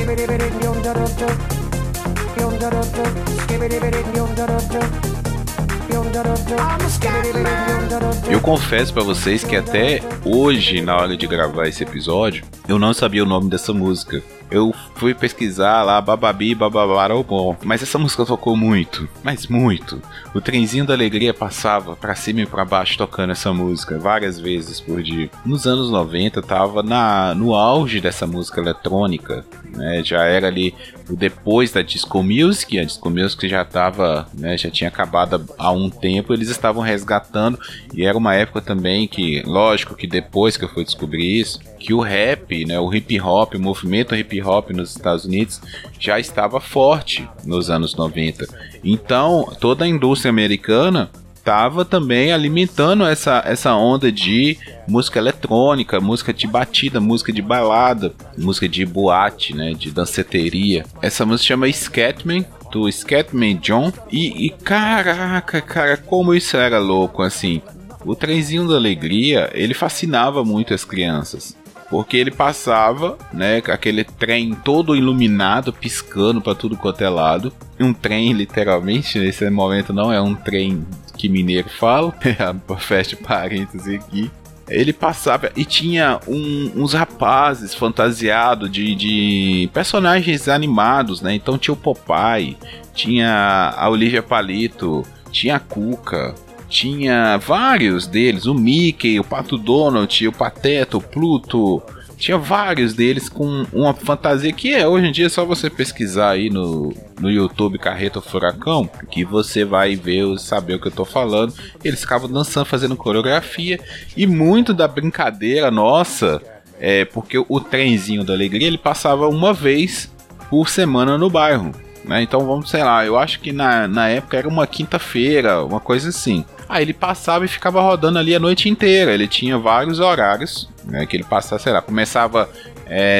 Eu 8.29 8.39
confesso 8.39 8.93
para 8.93 9.03
vocês 9.03 9.43
que 9.43 9.55
até 9.55 10.01
hoje, 10.25 10.81
na 10.81 10.95
hora 10.95 11.17
de 11.17 11.27
gravar 11.27 11.67
esse 11.67 11.83
episódio, 11.83 12.45
eu 12.67 12.79
não 12.79 12.93
sabia 12.93 13.23
o 13.23 13.25
nome 13.25 13.49
dessa 13.49 13.73
música. 13.73 14.23
Eu 14.53 14.71
fui 14.93 15.15
pesquisar 15.15 15.81
lá, 15.81 15.99
bababi, 15.99 16.53
bababarobom. 16.53 17.57
Mas 17.63 17.81
essa 17.81 17.97
música 17.97 18.23
tocou 18.23 18.55
muito, 18.55 19.09
mas 19.23 19.47
muito. 19.47 19.99
O 20.31 20.39
trenzinho 20.39 20.85
da 20.85 20.93
alegria 20.93 21.33
passava 21.33 21.95
para 21.95 22.13
cima 22.13 22.41
e 22.41 22.45
para 22.45 22.63
baixo 22.63 22.95
tocando 22.95 23.31
essa 23.31 23.51
música 23.51 23.97
várias 23.97 24.39
vezes 24.39 24.79
por 24.79 25.01
dia. 25.01 25.27
Nos 25.43 25.65
anos 25.65 25.89
90 25.89 26.39
tava 26.43 26.83
na, 26.83 27.33
no 27.33 27.55
auge 27.55 27.99
dessa 27.99 28.27
música 28.27 28.61
eletrônica, 28.61 29.43
né? 29.75 30.03
Já 30.03 30.23
era 30.25 30.47
ali 30.47 30.75
depois 31.09 31.71
da 31.71 31.81
disco 31.81 32.23
music, 32.23 32.79
a 32.79 32.83
disco 32.83 33.09
music 33.09 33.47
já 33.47 33.65
tava, 33.65 34.27
né, 34.33 34.57
já 34.57 34.69
tinha 34.69 34.87
acabado 34.87 35.45
há 35.57 35.71
um 35.71 35.89
tempo, 35.89 36.33
eles 36.33 36.49
estavam 36.49 36.81
resgatando 36.81 37.59
e 37.93 38.05
era 38.05 38.17
uma 38.17 38.35
época 38.35 38.61
também 38.61 39.07
que, 39.07 39.41
lógico 39.45 39.95
que 39.95 40.07
depois 40.07 40.55
que 40.55 40.63
eu 40.63 40.69
fui 40.69 40.83
descobrir 40.83 41.41
isso, 41.41 41.59
que 41.79 41.93
o 41.93 41.99
rap, 41.99 42.65
né, 42.65 42.79
o 42.79 42.93
hip 42.93 43.19
hop, 43.19 43.55
o 43.55 43.59
movimento 43.59 44.15
hip 44.15 44.41
hop 44.43 44.71
nos 44.71 44.95
Estados 44.95 45.25
Unidos 45.25 45.61
já 45.99 46.19
estava 46.19 46.59
forte 46.59 47.27
nos 47.45 47.69
anos 47.69 47.95
90. 47.95 48.47
Então, 48.83 49.51
toda 49.59 49.85
a 49.85 49.87
indústria 49.87 50.29
americana 50.29 51.09
estava 51.43 51.83
também 51.83 52.31
alimentando 52.31 53.05
essa, 53.05 53.43
essa 53.45 53.75
onda 53.75 54.09
de 54.09 54.57
música 54.87 55.19
eletrônica, 55.19 55.99
música 55.99 56.33
de 56.33 56.47
batida, 56.47 57.01
música 57.01 57.33
de 57.33 57.41
balada, 57.41 58.13
música 58.37 58.67
de 58.67 58.85
boate, 58.85 59.53
né, 59.53 59.73
de 59.73 59.91
danceteria. 59.91 60.85
Essa 61.01 61.25
música 61.25 61.47
chama 61.49 61.71
Scatman, 61.71 62.45
do 62.71 62.89
Scatman 62.89 63.57
John. 63.57 63.91
E, 64.09 64.45
e 64.45 64.49
caraca, 64.49 65.61
cara, 65.61 65.97
como 65.97 66.33
isso 66.33 66.55
era 66.55 66.79
louco, 66.79 67.21
assim. 67.21 67.61
O 68.05 68.15
trenzinho 68.15 68.67
da 68.67 68.75
alegria, 68.75 69.49
ele 69.53 69.73
fascinava 69.73 70.45
muito 70.45 70.73
as 70.73 70.85
crianças 70.85 71.61
porque 71.93 72.17
ele 72.17 72.31
passava, 72.31 73.19
né, 73.31 73.57
aquele 73.67 74.03
trem 74.03 74.55
todo 74.55 74.95
iluminado, 74.95 75.71
piscando 75.71 76.41
para 76.41 76.55
tudo 76.55 76.75
quanto 76.75 77.03
é 77.03 77.07
lado. 77.07 77.53
Um 77.79 77.93
trem, 77.93 78.33
literalmente, 78.33 79.19
nesse 79.19 79.47
momento 79.51 79.93
não 79.93 80.11
é 80.11 80.19
um 80.19 80.33
trem 80.33 80.83
que 81.15 81.29
mineiro 81.29 81.69
fala, 81.69 82.11
fecha 82.79 83.15
parênteses 83.15 83.93
aqui. 83.93 84.31
Ele 84.67 84.91
passava 84.91 85.51
e 85.55 85.63
tinha 85.63 86.19
um, 86.27 86.71
uns 86.77 86.93
rapazes 86.93 87.75
fantasiados 87.75 88.71
de, 88.71 88.95
de 88.95 89.69
personagens 89.71 90.47
animados, 90.47 91.21
né? 91.21 91.35
Então 91.35 91.59
tinha 91.59 91.75
o 91.75 91.77
Popeye, 91.77 92.57
tinha 92.95 93.71
a 93.77 93.87
Olivia 93.87 94.23
Palito, 94.23 95.05
tinha 95.31 95.57
a 95.57 95.59
Cuca, 95.59 96.33
tinha 96.73 97.37
vários 97.37 98.07
deles, 98.07 98.47
o 98.47 98.55
Mickey, 98.55 99.19
o 99.19 99.23
Pato 99.23 99.59
Donald, 99.59 100.27
o 100.27 100.31
Pateta, 100.31 100.97
o 100.97 101.01
Pluto, 101.01 101.83
tinha 102.17 102.35
vários 102.35 102.95
deles 102.95 103.29
com 103.29 103.63
uma 103.71 103.93
fantasia 103.93 104.51
que 104.51 104.73
é 104.73 104.87
hoje 104.87 105.05
em 105.05 105.11
dia 105.11 105.27
é 105.27 105.29
só 105.29 105.45
você 105.45 105.69
pesquisar 105.69 106.31
aí 106.31 106.49
no, 106.49 106.91
no 107.19 107.29
YouTube 107.29 107.77
Carreta 107.77 108.21
Furacão 108.21 108.89
que 109.11 109.23
você 109.23 109.63
vai 109.63 109.95
ver, 109.95 110.39
saber 110.39 110.73
o 110.73 110.79
que 110.79 110.87
eu 110.87 110.91
tô 110.91 111.05
falando. 111.05 111.53
Eles 111.83 111.99
ficavam 111.99 112.27
dançando, 112.27 112.65
fazendo 112.65 112.95
coreografia 112.95 113.79
e 114.17 114.25
muito 114.25 114.73
da 114.73 114.87
brincadeira 114.87 115.69
nossa 115.69 116.41
é 116.79 117.05
porque 117.05 117.37
o 117.37 117.59
trenzinho 117.59 118.23
da 118.23 118.33
alegria 118.33 118.67
ele 118.67 118.79
passava 118.79 119.27
uma 119.27 119.53
vez 119.53 120.11
por 120.49 120.69
semana 120.69 121.19
no 121.19 121.29
bairro. 121.29 121.71
Né? 122.05 122.21
Então 122.21 122.45
vamos, 122.45 122.69
sei 122.69 122.83
lá, 122.83 123.05
eu 123.05 123.17
acho 123.17 123.39
que 123.39 123.51
na, 123.51 123.87
na 123.87 124.09
época 124.09 124.37
era 124.37 124.47
uma 124.47 124.67
quinta-feira, 124.67 125.63
uma 125.63 125.79
coisa 125.79 126.09
assim. 126.09 126.43
Aí 126.73 126.81
ele 126.81 126.93
passava 126.93 127.45
e 127.45 127.47
ficava 127.47 127.79
rodando 127.79 128.17
ali 128.17 128.33
a 128.33 128.39
noite 128.39 128.67
inteira. 128.67 129.13
Ele 129.13 129.27
tinha 129.27 129.59
vários 129.59 129.99
horários, 129.99 130.67
né? 130.85 131.05
Que 131.05 131.15
ele 131.15 131.23
passava, 131.23 131.61
sei 131.61 131.71
lá, 131.71 131.83
começava 131.83 132.49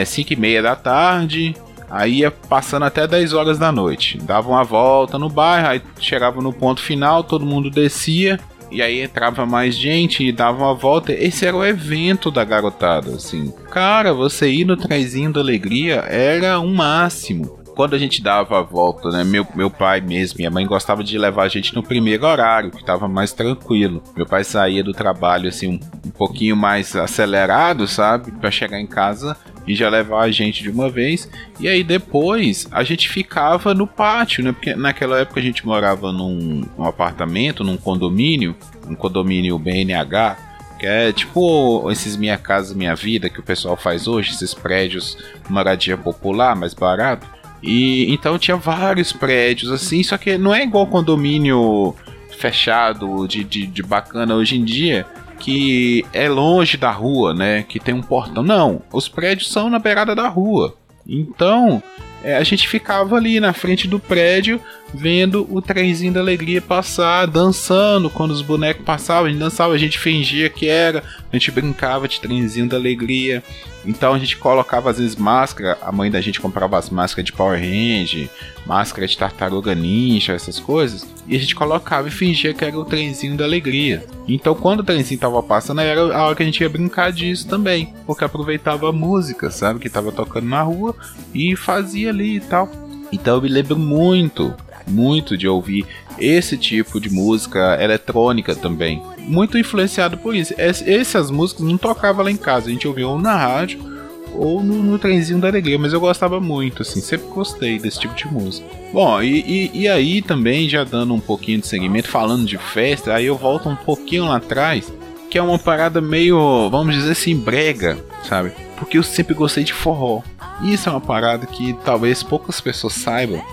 5 0.06 0.30
é, 0.30 0.34
e 0.34 0.36
meia 0.36 0.64
da 0.64 0.76
tarde, 0.76 1.56
aí 1.88 2.22
ia 2.22 2.32
passando 2.32 2.86
até 2.86 3.06
10 3.06 3.32
horas 3.34 3.60
da 3.60 3.72
noite. 3.72 4.18
Dava 4.18 4.50
uma 4.50 4.64
volta 4.64 5.20
no 5.20 5.30
bairro, 5.30 5.68
aí 5.68 5.82
chegava 6.00 6.42
no 6.42 6.52
ponto 6.52 6.82
final, 6.82 7.24
todo 7.24 7.46
mundo 7.46 7.70
descia. 7.70 8.40
E 8.72 8.82
aí 8.82 9.02
entrava 9.02 9.46
mais 9.46 9.76
gente 9.76 10.26
e 10.26 10.32
dava 10.32 10.64
uma 10.64 10.74
volta. 10.74 11.14
Esse 11.14 11.46
era 11.46 11.56
o 11.56 11.64
evento 11.64 12.32
da 12.32 12.44
garotada, 12.44 13.12
assim. 13.12 13.54
Cara, 13.70 14.16
você 14.16 14.50
ir 14.50 14.66
no 14.66 14.76
trezinho 14.76 15.32
da 15.32 15.42
alegria 15.42 15.98
era 16.10 16.60
um 16.60 16.74
máximo 16.74 17.63
quando 17.76 17.96
a 17.96 18.00
gente 18.00 18.22
dava 18.22 18.60
a 18.60 18.62
volta, 18.62 19.10
né? 19.10 19.24
Meu, 19.24 19.46
meu 19.56 19.70
pai 19.70 20.00
mesmo, 20.02 20.38
minha 20.38 20.52
mãe 20.52 20.66
gostava 20.66 21.04
de 21.04 21.18
levar 21.18 21.44
a 21.44 21.48
gente 21.48 21.74
no 21.74 21.84
primeiro 21.84 22.26
horário, 22.26 22.72
que 22.72 22.84
tava 22.84 23.08
mais 23.08 23.34
tranquilo. 23.34 24.02
Meu 24.16 24.26
pai 24.26 24.44
saía 24.44 24.84
do 24.84 24.94
trabalho 24.94 25.50
assim 25.50 25.68
um, 25.68 25.80
um 26.08 26.12
pouquinho 26.12 26.56
mais 26.56 26.96
acelerado, 26.96 27.88
sabe? 27.88 28.32
Para 28.32 28.52
chegar 28.52 28.80
em 28.80 28.88
casa 28.88 29.36
e 29.66 29.76
já 29.76 29.90
levar 29.90 30.24
a 30.24 30.32
gente 30.32 30.62
de 30.62 30.70
uma 30.70 30.90
vez. 30.90 31.30
E 31.60 31.68
aí 31.68 31.84
depois 31.84 32.68
a 32.72 32.84
gente 32.84 33.10
ficava 33.10 33.74
no 33.74 33.88
pátio, 33.88 34.44
né? 34.44 34.52
Porque 34.52 34.76
naquela 34.76 35.20
época 35.20 35.40
a 35.40 35.44
gente 35.44 35.66
morava 35.66 36.12
num, 36.12 36.64
apartamento, 36.80 37.64
num 37.64 37.78
condomínio, 37.78 38.56
um 38.88 38.96
condomínio 38.96 39.58
BNH 39.58 40.54
que 40.80 40.88
é 40.88 41.14
tipo 41.14 41.90
esses 41.90 42.18
Minha 42.18 42.38
Casa 42.38 42.76
Minha 42.76 42.94
Vida 42.94 43.30
que 43.30 43.40
o 43.40 43.44
pessoal 43.44 43.78
faz 43.78 44.06
hoje, 44.06 44.32
esses 44.32 44.54
prédios 44.54 45.18
moradia 45.50 45.98
popular, 45.98 46.56
mais 46.56 46.74
barato. 46.74 47.33
E 47.64 48.14
então 48.14 48.38
tinha 48.38 48.58
vários 48.58 49.14
prédios 49.14 49.72
assim, 49.72 50.04
só 50.04 50.18
que 50.18 50.38
não 50.38 50.54
é 50.54 50.64
igual 50.64 50.86
condomínio 50.86 51.96
fechado 52.38 53.26
de, 53.26 53.44
de, 53.44 53.66
de 53.66 53.82
bacana 53.82 54.36
hoje 54.36 54.58
em 54.58 54.66
dia, 54.66 55.06
que 55.40 56.06
é 56.12 56.28
longe 56.28 56.76
da 56.76 56.92
rua, 56.92 57.34
né? 57.34 57.64
Que 57.64 57.80
tem 57.80 57.94
um 57.94 58.02
portão. 58.02 58.44
Não, 58.44 58.82
os 58.92 59.08
prédios 59.08 59.50
são 59.50 59.70
na 59.70 59.80
beirada 59.80 60.14
da 60.14 60.28
rua. 60.28 60.76
Então, 61.08 61.82
é, 62.22 62.36
a 62.36 62.44
gente 62.44 62.68
ficava 62.68 63.16
ali 63.16 63.40
na 63.40 63.54
frente 63.54 63.88
do 63.88 64.00
prédio 64.00 64.60
vendo 64.94 65.48
o 65.50 65.62
trenzinho 65.62 66.14
da 66.14 66.20
alegria 66.20 66.62
passar, 66.62 67.26
dançando 67.26 68.10
quando 68.10 68.32
os 68.32 68.42
bonecos 68.42 68.86
passavam, 68.86 69.26
a 69.26 69.30
gente 69.30 69.40
dançava, 69.40 69.74
a 69.74 69.78
gente 69.78 69.98
fingia 69.98 70.50
que 70.50 70.68
era, 70.68 71.04
a 71.32 71.36
gente 71.36 71.50
brincava 71.52 72.08
de 72.08 72.20
trenzinho 72.20 72.68
da 72.68 72.78
alegria. 72.78 73.44
Então 73.86 74.14
a 74.14 74.20
gente 74.20 74.38
colocava 74.38 74.90
às 74.90 74.98
vezes 74.98 75.16
máscara, 75.16 75.78
a 75.82 75.92
mãe 75.92 76.10
da 76.10 76.22
gente 76.22 76.40
comprava 76.40 76.78
as 76.78 76.90
máscaras 76.90 77.26
de 77.26 77.34
Power 77.34 77.60
Ranger, 77.60 78.30
máscara 78.66 79.06
de 79.06 79.18
tartaruga 79.18 79.76
ninja, 79.76 80.34
essas 80.34 80.58
coisas, 80.58 81.06
e 81.28 81.36
a 81.36 81.40
gente 81.40 81.54
colocava 81.54 82.08
e 82.08 82.12
fingia 82.12 82.54
que 82.54 82.64
era 82.64 82.78
o 82.78 82.86
trenzinho 82.86 83.36
da 83.36 83.44
alegria. 83.44 84.06
Então 84.28 84.56
quando 84.56 84.80
o 84.80 84.84
trenzinho 84.84 85.20
tava 85.20 85.44
passando, 85.44 85.82
era 85.82 86.16
a 86.16 86.26
hora 86.26 86.36
que 86.36 86.44
a 86.44 86.46
gente 86.46 86.62
ia 86.62 86.70
brincar 86.70 87.12
disso 87.12 87.48
também, 87.48 87.94
porque 88.06 88.24
aproveitava 88.24 88.88
a 88.88 88.94
música, 88.94 89.52
sabe, 89.52 89.80
que 89.80 89.90
tava 89.90 90.12
tocando 90.12 90.48
na 90.48 90.62
rua 90.62 90.96
e 91.34 91.56
fazia 91.56 92.10
ali 92.10 92.38
e 92.38 92.42
tal. 92.42 92.70
Então 93.12 93.36
eu 93.36 93.42
me 93.42 93.50
lembro 93.50 93.78
muito 93.78 94.56
muito 94.88 95.38
de 95.38 95.48
ouvir 95.48 95.86
esse 96.20 96.58
tipo 96.58 97.00
de 97.00 97.10
música 97.10 97.78
eletrônica 97.82 98.56
também. 98.56 99.02
Muito 99.20 99.58
influenciado 99.58 100.18
por 100.18 100.36
isso. 100.36 100.54
essas 100.58 101.32
músicas 101.32 101.66
não 101.66 101.78
tocava 101.78 102.24
lá 102.24 102.32
em 102.32 102.38
casa, 102.38 102.68
a 102.68 102.72
gente 102.72 102.88
ouvia 102.88 103.08
ou 103.08 103.20
na 103.20 103.36
rádio 103.36 103.94
ou 104.36 104.64
no, 104.64 104.82
no 104.82 105.00
trenzinho 105.00 105.40
da 105.40 105.48
alegria, 105.48 105.78
mas 105.78 105.94
eu 105.94 106.00
gostava 106.00 106.40
muito, 106.40 106.82
assim, 106.82 107.00
sempre 107.00 107.28
gostei 107.28 107.78
desse 107.80 108.00
tipo 108.00 108.16
de 108.16 108.28
música. 108.28 108.68
Bom, 108.92 109.22
e, 109.22 109.42
e, 109.42 109.82
e 109.82 109.88
aí 109.88 110.22
também, 110.22 110.68
já 110.68 110.84
dando 110.84 111.14
um 111.14 111.20
pouquinho 111.20 111.60
de 111.60 111.68
segmento, 111.68 112.08
falando 112.08 112.46
de 112.46 112.58
festa, 112.58 113.14
aí 113.14 113.26
eu 113.26 113.38
volto 113.38 113.70
um 113.70 113.76
pouquinho 113.76 114.26
lá 114.26 114.38
atrás, 114.38 114.92
que 115.30 115.38
é 115.38 115.42
uma 115.42 115.60
parada 115.60 116.02
meio, 116.02 116.70
vamos 116.70 116.96
dizer 116.96 117.12
assim, 117.12 117.36
brega, 117.36 117.98
sabe? 118.24 118.52
Porque 118.78 118.98
eu 118.98 119.04
sempre 119.04 119.34
gostei 119.34 119.64
de 119.64 119.74
forró. 119.74 120.22
Isso 120.64 120.90
é 120.90 120.92
uma 120.92 121.02
parada 121.02 121.46
que 121.46 121.74
talvez 121.86 122.22
poucas 122.24 122.62
pessoas 122.62 122.94
saibam, 122.94 123.44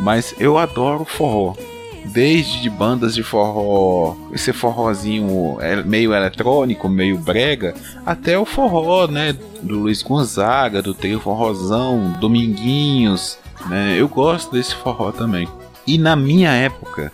mas 0.00 0.34
eu 0.38 0.58
adoro 0.58 1.04
forró. 1.04 1.54
Desde 2.06 2.62
de 2.62 2.70
bandas 2.70 3.14
de 3.14 3.22
forró, 3.22 4.16
esse 4.32 4.52
forrozinho 4.52 5.58
meio 5.84 6.14
eletrônico, 6.14 6.88
meio 6.88 7.18
brega, 7.18 7.74
até 8.04 8.38
o 8.38 8.46
forró, 8.46 9.06
né? 9.06 9.36
Do 9.62 9.80
Luiz 9.80 10.02
Gonzaga, 10.02 10.80
do 10.80 10.94
Trio 10.94 11.20
Forrozão, 11.20 12.16
Dominguinhos, 12.18 13.38
né? 13.68 13.96
Eu 13.98 14.08
gosto 14.08 14.52
desse 14.52 14.74
forró 14.74 15.12
também. 15.12 15.46
E 15.86 15.98
na 15.98 16.16
minha 16.16 16.50
época 16.50 17.12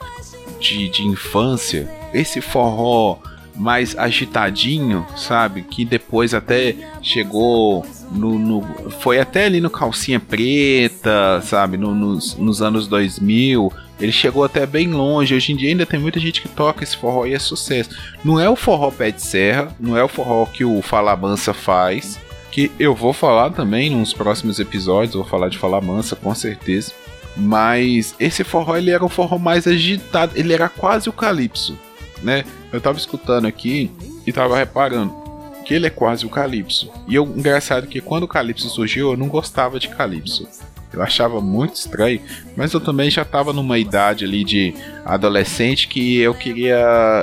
de, 0.61 0.88
de 0.88 1.05
infância, 1.05 1.90
esse 2.14 2.40
forró 2.40 3.19
mais 3.57 3.99
agitadinho, 3.99 5.05
sabe? 5.16 5.62
Que 5.62 5.85
depois 5.85 6.33
até 6.33 6.76
chegou 7.02 7.85
no, 8.11 8.39
no, 8.39 8.91
foi 9.01 9.19
até 9.19 9.47
ali 9.47 9.61
no 9.61 9.71
calcinha 9.71 10.21
preta, 10.21 11.41
sabe? 11.43 11.77
No, 11.77 11.95
nos, 11.95 12.37
nos 12.37 12.63
anos 12.63 12.87
2000. 12.87 13.73
Ele 13.99 14.13
chegou 14.13 14.45
até 14.45 14.67
bem 14.67 14.89
longe. 14.89 15.35
Hoje 15.35 15.53
em 15.53 15.57
dia 15.57 15.71
ainda 15.71 15.87
tem 15.87 15.99
muita 15.99 16.21
gente 16.21 16.43
que 16.43 16.49
toca 16.49 16.85
esse 16.85 16.97
forró 16.97 17.27
e 17.27 17.35
é 17.35 17.39
sucesso. 17.39 17.91
Não 18.25 18.39
é 18.39 18.49
o 18.49 18.57
forró 18.57 18.91
pé 18.91 19.11
de 19.11 19.23
serra, 19.23 19.75
não 19.81 19.97
é 19.97 20.05
o 20.05 20.09
forró 20.09 20.45
que 20.47 20.65
o 20.65 20.83
Fala 20.83 21.17
Mansa 21.17 21.55
faz. 21.55 22.19
Que 22.51 22.71
eu 22.79 22.95
vou 22.95 23.13
falar 23.13 23.51
também 23.51 23.91
nos 23.91 24.13
próximos 24.13 24.59
episódios. 24.59 25.15
Vou 25.15 25.25
falar 25.25 25.49
de 25.49 25.59
Fala 25.59 25.81
Mansa 25.81 26.15
com 26.17 26.35
certeza. 26.35 26.93
Mas 27.37 28.15
esse 28.19 28.45
forró 28.45 28.77
ele 28.77 28.91
era 28.91 29.05
o 29.05 29.09
forró 29.09 29.39
mais 29.39 29.67
agitado. 29.67 30.33
Ele 30.37 30.53
era 30.53 30.69
quase 30.69 31.09
o 31.09 31.13
calypso, 31.13 31.79
né? 32.23 32.45
Eu 32.73 32.81
tava 32.81 32.99
escutando 32.99 33.47
aqui 33.47 33.91
e 34.27 34.33
tava 34.33 34.57
reparando 34.57 35.25
que 35.66 35.75
ele 35.75 35.87
é 35.87 35.90
quase 35.90 36.25
o 36.25 36.30
Calypso. 36.30 36.90
E 37.08 37.16
eu, 37.16 37.25
engraçado 37.25 37.88
que 37.88 38.00
quando 38.00 38.23
o 38.23 38.28
Calypso 38.28 38.70
surgiu, 38.70 39.11
eu 39.11 39.16
não 39.16 39.26
gostava 39.26 39.80
de 39.80 39.88
Calypso. 39.88 40.49
Eu 40.92 41.02
achava 41.02 41.40
muito 41.40 41.75
estranho, 41.75 42.20
mas 42.56 42.73
eu 42.73 42.80
também 42.80 43.11
já 43.11 43.23
estava 43.23 43.52
numa 43.52 43.76
idade 43.76 44.25
ali 44.25 44.44
de 44.44 44.73
adolescente 45.04 45.88
que 45.88 46.18
eu 46.20 46.32
queria. 46.32 46.78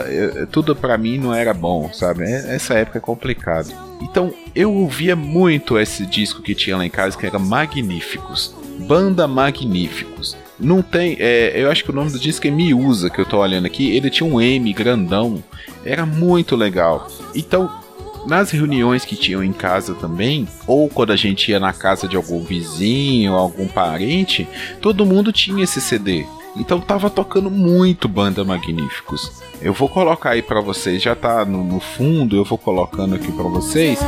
Eu, 0.07 0.45
tudo 0.45 0.75
para 0.75 0.97
mim 0.97 1.17
não 1.17 1.33
era 1.33 1.53
bom, 1.53 1.91
sabe? 1.93 2.23
É, 2.25 2.53
essa 2.53 2.73
época 2.75 2.99
é 2.99 3.01
complicado. 3.01 3.73
Então 4.01 4.33
eu 4.53 4.71
ouvia 4.71 5.15
muito 5.15 5.79
esse 5.79 6.05
disco 6.05 6.41
que 6.41 6.53
tinha 6.53 6.77
lá 6.77 6.85
em 6.85 6.89
casa, 6.89 7.17
que 7.17 7.25
era 7.25 7.39
Magníficos. 7.39 8.53
Banda 8.85 9.27
Magníficos. 9.27 10.35
Não 10.59 10.81
tem. 10.81 11.15
É, 11.19 11.53
eu 11.55 11.71
acho 11.71 11.83
que 11.83 11.89
o 11.89 11.95
nome 11.95 12.11
do 12.11 12.19
disco 12.19 12.45
é 12.45 12.51
Miusa, 12.51 13.09
que 13.09 13.19
eu 13.19 13.25
tô 13.25 13.39
olhando 13.39 13.65
aqui. 13.65 13.95
Ele 13.95 14.09
tinha 14.09 14.29
um 14.29 14.39
M 14.39 14.71
grandão. 14.73 15.43
Era 15.83 16.05
muito 16.05 16.55
legal. 16.55 17.07
Então, 17.33 17.82
nas 18.25 18.51
reuniões 18.51 19.05
que 19.05 19.15
tinham 19.15 19.43
em 19.43 19.53
casa 19.53 19.93
também, 19.93 20.47
ou 20.65 20.89
quando 20.89 21.11
a 21.11 21.15
gente 21.15 21.51
ia 21.51 21.59
na 21.59 21.73
casa 21.73 22.07
de 22.07 22.15
algum 22.15 22.43
vizinho, 22.43 23.33
algum 23.33 23.67
parente, 23.67 24.47
todo 24.81 25.05
mundo 25.05 25.31
tinha 25.31 25.63
esse 25.63 25.81
CD. 25.81 26.25
Então 26.55 26.79
tava 26.79 27.09
tocando 27.09 27.49
muito 27.49 28.07
Banda 28.07 28.43
Magníficos. 28.43 29.41
Eu 29.61 29.73
vou 29.73 29.89
colocar 29.89 30.31
aí 30.31 30.41
para 30.41 30.61
vocês, 30.61 31.01
já 31.01 31.15
tá 31.15 31.43
no, 31.45 31.63
no, 31.63 31.79
fundo, 31.79 32.35
eu 32.35 32.43
vou 32.43 32.57
colocando 32.57 33.15
aqui 33.15 33.31
para 33.31 33.43
vocês. 33.43 33.99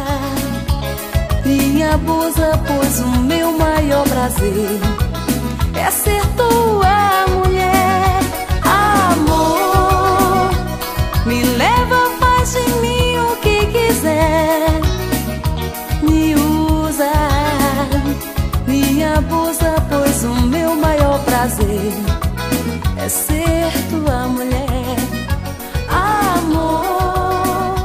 Minha 1.44 1.94
abusa, 1.94 2.52
pois 2.68 3.00
o 3.00 3.20
meu 3.22 3.58
maior 3.58 4.08
prazer 4.08 4.80
é 5.76 5.92
ser 5.92 6.22
tua 6.36 7.15
prazer 21.46 21.94
é 22.98 23.08
ser 23.08 23.72
tua 23.92 24.28
mulher, 24.28 24.98
amor. 25.88 27.76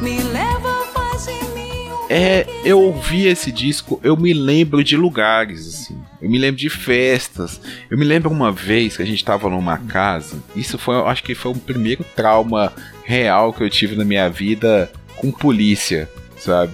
Me 0.00 0.22
leva, 0.22 0.86
faz 0.94 1.26
de 1.26 1.32
mim 1.54 1.90
É, 2.08 2.46
eu 2.64 2.80
ouvi 2.80 3.26
esse 3.26 3.52
disco, 3.52 4.00
eu 4.02 4.16
me 4.16 4.32
lembro 4.32 4.82
de 4.82 4.96
lugares, 4.96 5.68
assim. 5.68 6.00
Eu 6.22 6.30
me 6.30 6.38
lembro 6.38 6.58
de 6.58 6.70
festas. 6.70 7.60
Eu 7.90 7.98
me 7.98 8.04
lembro 8.04 8.30
uma 8.30 8.50
vez 8.50 8.96
que 8.96 9.02
a 9.02 9.06
gente 9.06 9.18
estava 9.18 9.50
numa 9.50 9.76
casa. 9.76 10.38
Isso 10.54 10.78
foi, 10.78 10.96
acho 11.02 11.22
que 11.22 11.34
foi 11.34 11.52
o 11.52 11.54
primeiro 11.54 12.02
trauma 12.16 12.72
real 13.04 13.52
que 13.52 13.62
eu 13.62 13.68
tive 13.68 13.94
na 13.94 14.06
minha 14.06 14.30
vida 14.30 14.90
com 15.16 15.30
polícia, 15.30 16.08
sabe? 16.38 16.72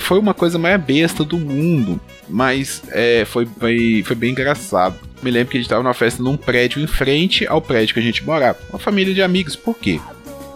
Foi 0.00 0.20
uma 0.20 0.32
coisa 0.32 0.60
mais 0.60 0.80
besta 0.80 1.24
do 1.24 1.36
mundo, 1.36 2.00
mas 2.28 2.82
é, 2.90 3.24
foi, 3.24 3.46
foi, 3.46 4.02
foi 4.04 4.16
bem 4.16 4.30
engraçado. 4.30 4.98
Me 5.22 5.30
lembro 5.30 5.50
que 5.50 5.56
a 5.56 5.60
gente 5.60 5.66
estava 5.66 5.82
numa 5.82 5.94
festa 5.94 6.22
num 6.22 6.36
prédio 6.36 6.80
em 6.82 6.86
frente 6.86 7.46
ao 7.46 7.60
prédio 7.60 7.94
que 7.94 8.00
a 8.00 8.02
gente 8.02 8.24
morava. 8.24 8.58
Uma 8.70 8.78
família 8.78 9.14
de 9.14 9.22
amigos. 9.22 9.56
Por 9.56 9.76
quê? 9.76 10.00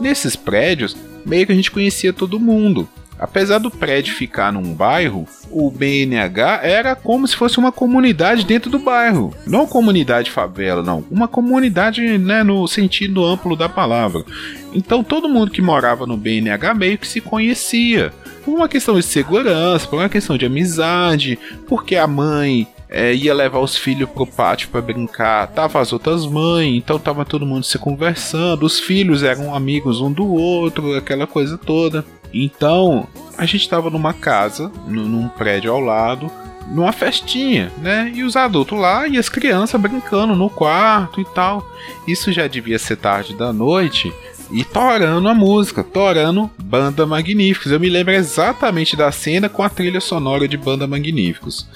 Nesses 0.00 0.36
prédios, 0.36 0.96
meio 1.24 1.46
que 1.46 1.52
a 1.52 1.54
gente 1.54 1.70
conhecia 1.70 2.12
todo 2.12 2.40
mundo. 2.40 2.88
Apesar 3.20 3.58
do 3.58 3.70
prédio 3.70 4.14
ficar 4.14 4.50
num 4.50 4.72
bairro, 4.72 5.28
o 5.50 5.70
BNH 5.70 6.60
era 6.62 6.96
como 6.96 7.28
se 7.28 7.36
fosse 7.36 7.58
uma 7.58 7.70
comunidade 7.70 8.46
dentro 8.46 8.70
do 8.70 8.78
bairro. 8.78 9.34
Não 9.46 9.66
comunidade 9.66 10.30
favela, 10.30 10.82
não. 10.82 11.04
Uma 11.10 11.28
comunidade 11.28 12.16
né, 12.16 12.42
no 12.42 12.66
sentido 12.66 13.22
amplo 13.22 13.54
da 13.54 13.68
palavra. 13.68 14.24
Então 14.72 15.04
todo 15.04 15.28
mundo 15.28 15.50
que 15.50 15.60
morava 15.60 16.06
no 16.06 16.16
BNH 16.16 16.72
meio 16.72 16.96
que 16.96 17.06
se 17.06 17.20
conhecia. 17.20 18.10
Por 18.44 18.54
uma 18.54 18.68
questão 18.68 18.96
de 18.96 19.02
segurança, 19.02 19.86
por 19.86 19.98
uma 19.98 20.08
questão 20.08 20.36
de 20.36 20.46
amizade, 20.46 21.38
porque 21.66 21.96
a 21.96 22.06
mãe 22.06 22.66
é, 22.88 23.14
ia 23.14 23.32
levar 23.32 23.60
os 23.60 23.76
filhos 23.76 24.10
pro 24.10 24.26
pátio 24.26 24.68
para 24.68 24.82
brincar, 24.82 25.46
tava 25.48 25.80
as 25.80 25.92
outras 25.92 26.26
mães, 26.26 26.76
então 26.76 26.98
tava 26.98 27.24
todo 27.24 27.46
mundo 27.46 27.64
se 27.64 27.78
conversando, 27.78 28.66
os 28.66 28.80
filhos 28.80 29.22
eram 29.22 29.54
amigos 29.54 30.00
um 30.00 30.10
do 30.10 30.26
outro, 30.26 30.96
aquela 30.96 31.26
coisa 31.26 31.56
toda. 31.56 32.04
Então, 32.32 33.06
a 33.36 33.44
gente 33.46 33.62
estava 33.62 33.90
numa 33.90 34.12
casa, 34.12 34.70
num 34.86 35.28
prédio 35.28 35.72
ao 35.72 35.80
lado, 35.80 36.30
numa 36.70 36.92
festinha, 36.92 37.72
né? 37.78 38.12
E 38.14 38.22
os 38.22 38.36
adultos 38.36 38.78
lá 38.78 39.06
e 39.08 39.18
as 39.18 39.28
crianças 39.28 39.80
brincando 39.80 40.34
no 40.34 40.48
quarto 40.48 41.20
e 41.20 41.24
tal. 41.24 41.68
Isso 42.06 42.32
já 42.32 42.46
devia 42.46 42.78
ser 42.78 42.96
tarde 42.96 43.34
da 43.34 43.52
noite 43.52 44.12
e 44.50 44.64
torando 44.64 45.28
a 45.28 45.34
música, 45.34 45.84
torando 45.84 46.50
Banda 46.58 47.06
Magníficos. 47.06 47.70
Eu 47.70 47.80
me 47.80 47.88
lembro 47.88 48.12
exatamente 48.12 48.96
da 48.96 49.10
cena 49.12 49.48
com 49.48 49.62
a 49.62 49.68
trilha 49.68 50.00
sonora 50.00 50.48
de 50.48 50.56
Banda 50.56 50.86
Magníficos. 50.86 51.68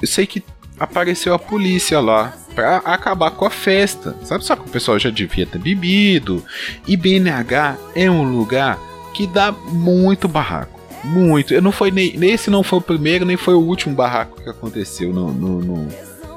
Eu 0.00 0.08
sei 0.08 0.26
que 0.26 0.42
apareceu 0.78 1.34
a 1.34 1.38
polícia 1.38 2.00
lá 2.00 2.32
para 2.54 2.78
acabar 2.78 3.32
com 3.32 3.44
a 3.44 3.50
festa. 3.50 4.16
Sabe 4.24 4.44
só 4.44 4.56
que 4.56 4.68
o 4.68 4.72
pessoal 4.72 4.98
já 4.98 5.10
devia 5.10 5.46
ter 5.46 5.58
bebido. 5.58 6.44
E 6.86 6.96
BNH 6.96 7.76
é 7.94 8.10
um 8.10 8.22
lugar 8.22 8.78
que 9.12 9.26
dá 9.26 9.52
muito 9.52 10.28
barraco. 10.28 10.80
Muito. 11.04 11.52
Eu 11.52 11.62
não 11.62 11.72
foi 11.72 11.90
nem, 11.90 12.12
esse 12.24 12.50
não 12.50 12.62
foi 12.62 12.78
o 12.78 12.82
primeiro, 12.82 13.24
nem 13.24 13.36
foi 13.36 13.54
o 13.54 13.60
último 13.60 13.94
barraco 13.94 14.40
que 14.40 14.48
aconteceu 14.48 15.12
no, 15.12 15.32
no, 15.32 15.60
no, 15.60 15.88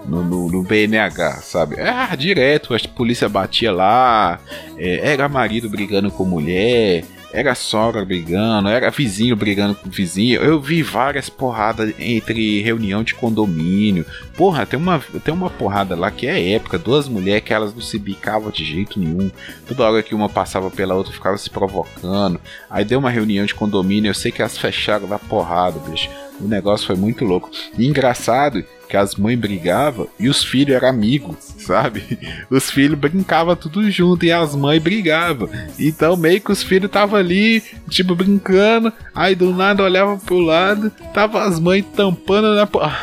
no, 0.06 0.24
no, 0.24 0.52
no 0.52 0.64
BNH, 0.64 1.42
sabe? 1.42 1.80
Ah, 1.80 2.16
direto, 2.16 2.74
a 2.74 2.80
polícia 2.90 3.28
batia 3.30 3.72
lá, 3.72 4.40
é, 4.78 5.12
era 5.12 5.30
marido 5.30 5.70
brigando 5.70 6.12
com 6.12 6.26
mulher, 6.26 7.04
era 7.34 7.56
sogra 7.56 8.06
brigando, 8.06 8.70
era 8.70 8.92
vizinho 8.92 9.36
brigando 9.36 9.74
com 9.74 9.90
vizinho. 9.90 10.40
Eu 10.40 10.62
vi 10.62 10.84
várias 10.84 11.30
porradas 11.30 11.92
entre 11.98 12.62
reunião 12.62 13.04
de 13.04 13.16
condomínio. 13.16 14.06
Porra, 14.38 14.68
tem 14.68 14.80
uma, 14.80 15.00
tem 15.24 15.34
uma 15.34 15.50
porrada 15.50 15.96
lá 15.96 16.12
que 16.12 16.28
é 16.28 16.54
épica. 16.54 16.78
Duas 16.78 17.08
mulheres 17.08 17.44
que 17.44 17.52
elas 17.52 17.74
não 17.74 17.82
se 17.82 17.98
bicavam 17.98 18.52
de 18.52 18.64
jeito 18.64 19.00
nenhum. 19.00 19.32
Toda 19.68 19.90
hora 19.90 20.04
que 20.04 20.14
uma 20.14 20.30
passava 20.30 20.70
pela 20.70 20.94
outra 20.94 21.12
ficava 21.12 21.36
se 21.40 21.50
provocando. 21.50 22.40
Aí 22.70 22.86
deu 22.86 23.00
uma 23.00 23.10
reunião 23.10 23.48
de 23.48 23.56
condomínio. 23.56 24.12
Eu 24.12 24.14
sei 24.14 24.32
que 24.32 24.44
elas 24.44 24.56
fecharam 24.56 25.08
na 25.08 25.18
porrada, 25.18 25.80
bicho. 25.90 26.10
O 26.40 26.48
negócio 26.48 26.88
foi 26.88 26.96
muito 26.96 27.24
louco. 27.24 27.50
E 27.78 27.88
engraçado 27.88 28.64
que 28.90 28.98
as 28.98 29.16
mães 29.16 29.40
brigavam 29.40 30.08
e 30.20 30.30
os 30.30 30.44
filhos 30.44 30.76
eram 30.76 30.88
amigos, 30.88 31.36
sabe? 31.58 32.20
Os 32.50 32.70
filhos 32.70 33.00
brincavam 33.00 33.56
tudo 33.56 33.90
junto 33.90 34.24
e 34.24 34.32
as 34.32 34.56
mães 34.56 34.82
brigavam. 34.82 35.50
Então 35.80 36.16
meio 36.16 36.40
que 36.40 36.52
os 36.52 36.62
filhos 36.62 36.86
estavam 36.86 37.18
ali, 37.18 37.64
tipo, 37.90 38.14
brincando, 38.14 38.94
aí 39.16 39.34
do 39.34 39.52
nada 39.52 39.84
olhava 39.84 40.18
pro 40.18 40.40
lado, 40.40 40.92
tava 41.12 41.44
as 41.44 41.60
mães 41.60 41.84
tampando 41.96 42.54
na 42.54 42.68
porrada. 42.68 43.00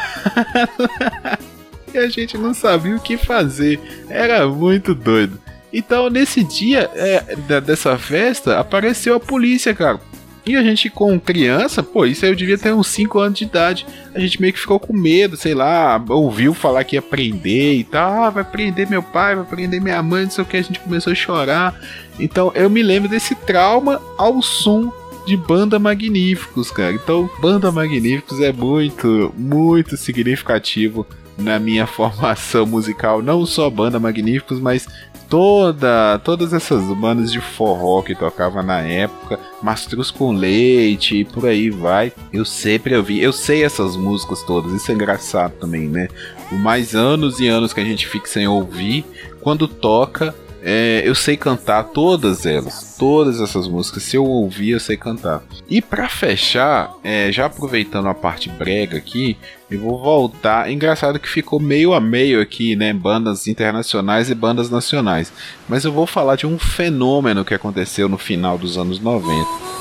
e 1.92 1.98
a 1.98 2.08
gente 2.08 2.38
não 2.38 2.54
sabia 2.54 2.94
o 2.94 3.00
que 3.00 3.16
fazer. 3.16 3.80
Era 4.08 4.46
muito 4.46 4.94
doido. 4.94 5.40
Então, 5.72 6.10
nesse 6.10 6.42
dia 6.42 6.90
é, 6.94 7.60
dessa 7.60 7.96
festa, 7.96 8.58
apareceu 8.58 9.14
a 9.14 9.20
polícia, 9.20 9.74
cara. 9.74 10.00
E 10.44 10.56
a 10.56 10.62
gente, 10.62 10.88
com 10.88 11.20
criança, 11.20 11.82
pô, 11.82 12.06
isso 12.06 12.24
aí 12.24 12.30
eu 12.30 12.36
devia 12.36 12.56
ter 12.56 12.72
uns 12.72 12.86
5 12.88 13.18
anos 13.18 13.38
de 13.38 13.44
idade. 13.44 13.86
A 14.14 14.18
gente 14.18 14.40
meio 14.40 14.52
que 14.52 14.58
ficou 14.58 14.80
com 14.80 14.92
medo, 14.92 15.36
sei 15.36 15.54
lá, 15.54 16.02
ouviu 16.08 16.54
falar 16.54 16.84
que 16.84 16.96
ia 16.96 17.02
prender 17.02 17.74
e 17.74 17.84
tal. 17.84 18.24
Ah, 18.24 18.30
vai 18.30 18.44
prender 18.44 18.88
meu 18.88 19.02
pai, 19.02 19.36
vai 19.36 19.44
prender 19.44 19.80
minha 19.80 20.02
mãe, 20.02 20.24
não 20.24 20.30
sei 20.30 20.42
o 20.42 20.46
que. 20.46 20.56
A 20.56 20.62
gente 20.62 20.80
começou 20.80 21.12
a 21.12 21.16
chorar. 21.16 21.78
Então 22.18 22.52
eu 22.54 22.70
me 22.70 22.82
lembro 22.82 23.08
desse 23.08 23.34
trauma 23.34 24.00
ao 24.16 24.40
som 24.40 24.92
de 25.26 25.36
Banda 25.36 25.78
Magníficos, 25.78 26.70
cara. 26.70 26.92
Então, 26.92 27.30
Banda 27.40 27.70
Magníficos 27.70 28.40
é 28.40 28.52
muito, 28.52 29.32
muito 29.36 29.96
significativo 29.96 31.06
na 31.38 31.58
minha 31.58 31.86
formação 31.88 32.66
musical, 32.66 33.22
não 33.22 33.44
só 33.46 33.70
banda 33.70 34.00
Magníficos, 34.00 34.58
mas 34.58 34.88
toda 35.30 36.18
todas 36.18 36.52
essas 36.52 36.84
bandas 36.98 37.32
de 37.32 37.40
forró 37.40 38.02
que 38.02 38.14
tocava 38.14 38.62
na 38.62 38.80
época, 38.80 39.38
Mastruz 39.62 40.10
com 40.10 40.32
Leite 40.32 41.20
e 41.20 41.24
por 41.24 41.46
aí 41.46 41.70
vai. 41.70 42.12
Eu 42.32 42.44
sempre 42.44 42.96
ouvi, 42.96 43.22
eu 43.22 43.32
sei 43.32 43.64
essas 43.64 43.96
músicas 43.96 44.42
todas, 44.42 44.72
isso 44.72 44.90
é 44.90 44.94
engraçado 44.94 45.52
também, 45.52 45.88
né? 45.88 46.08
Por 46.48 46.58
mais 46.58 46.94
anos 46.94 47.38
e 47.38 47.46
anos 47.46 47.72
que 47.72 47.80
a 47.80 47.84
gente 47.84 48.08
fica 48.08 48.26
sem 48.26 48.48
ouvir, 48.48 49.04
quando 49.40 49.68
toca, 49.68 50.34
é, 50.62 51.02
eu 51.04 51.14
sei 51.14 51.36
cantar 51.36 51.84
todas 51.84 52.44
elas, 52.44 52.96
todas 52.98 53.40
essas 53.40 53.66
músicas. 53.66 54.02
Se 54.02 54.16
eu 54.16 54.24
ouvir, 54.24 54.70
eu 54.70 54.80
sei 54.80 54.96
cantar. 54.96 55.42
E 55.68 55.80
para 55.80 56.08
fechar, 56.08 56.94
é, 57.02 57.32
já 57.32 57.46
aproveitando 57.46 58.08
a 58.08 58.14
parte 58.14 58.48
brega 58.48 58.98
aqui, 58.98 59.36
eu 59.70 59.80
vou 59.80 60.02
voltar. 60.02 60.70
Engraçado 60.70 61.18
que 61.18 61.28
ficou 61.28 61.58
meio 61.58 61.94
a 61.94 62.00
meio 62.00 62.40
aqui, 62.40 62.76
né? 62.76 62.92
Bandas 62.92 63.46
internacionais 63.46 64.30
e 64.30 64.34
bandas 64.34 64.68
nacionais. 64.68 65.32
Mas 65.68 65.84
eu 65.84 65.92
vou 65.92 66.06
falar 66.06 66.36
de 66.36 66.46
um 66.46 66.58
fenômeno 66.58 67.44
que 67.44 67.54
aconteceu 67.54 68.08
no 68.08 68.18
final 68.18 68.58
dos 68.58 68.76
anos 68.76 69.00
90. 69.00 69.79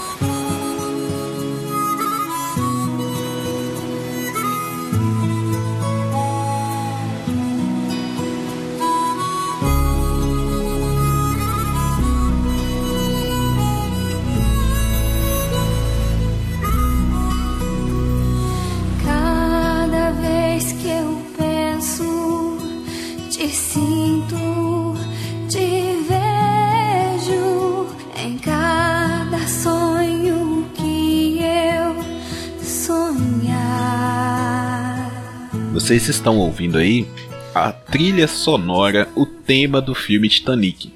Vocês 35.74 36.08
estão 36.08 36.38
ouvindo 36.38 36.78
aí 36.78 37.08
a 37.56 37.72
trilha 37.72 38.28
sonora, 38.28 39.08
o 39.16 39.26
tema 39.26 39.82
do 39.82 39.96
filme 39.96 40.30
Titanic, 40.30 40.94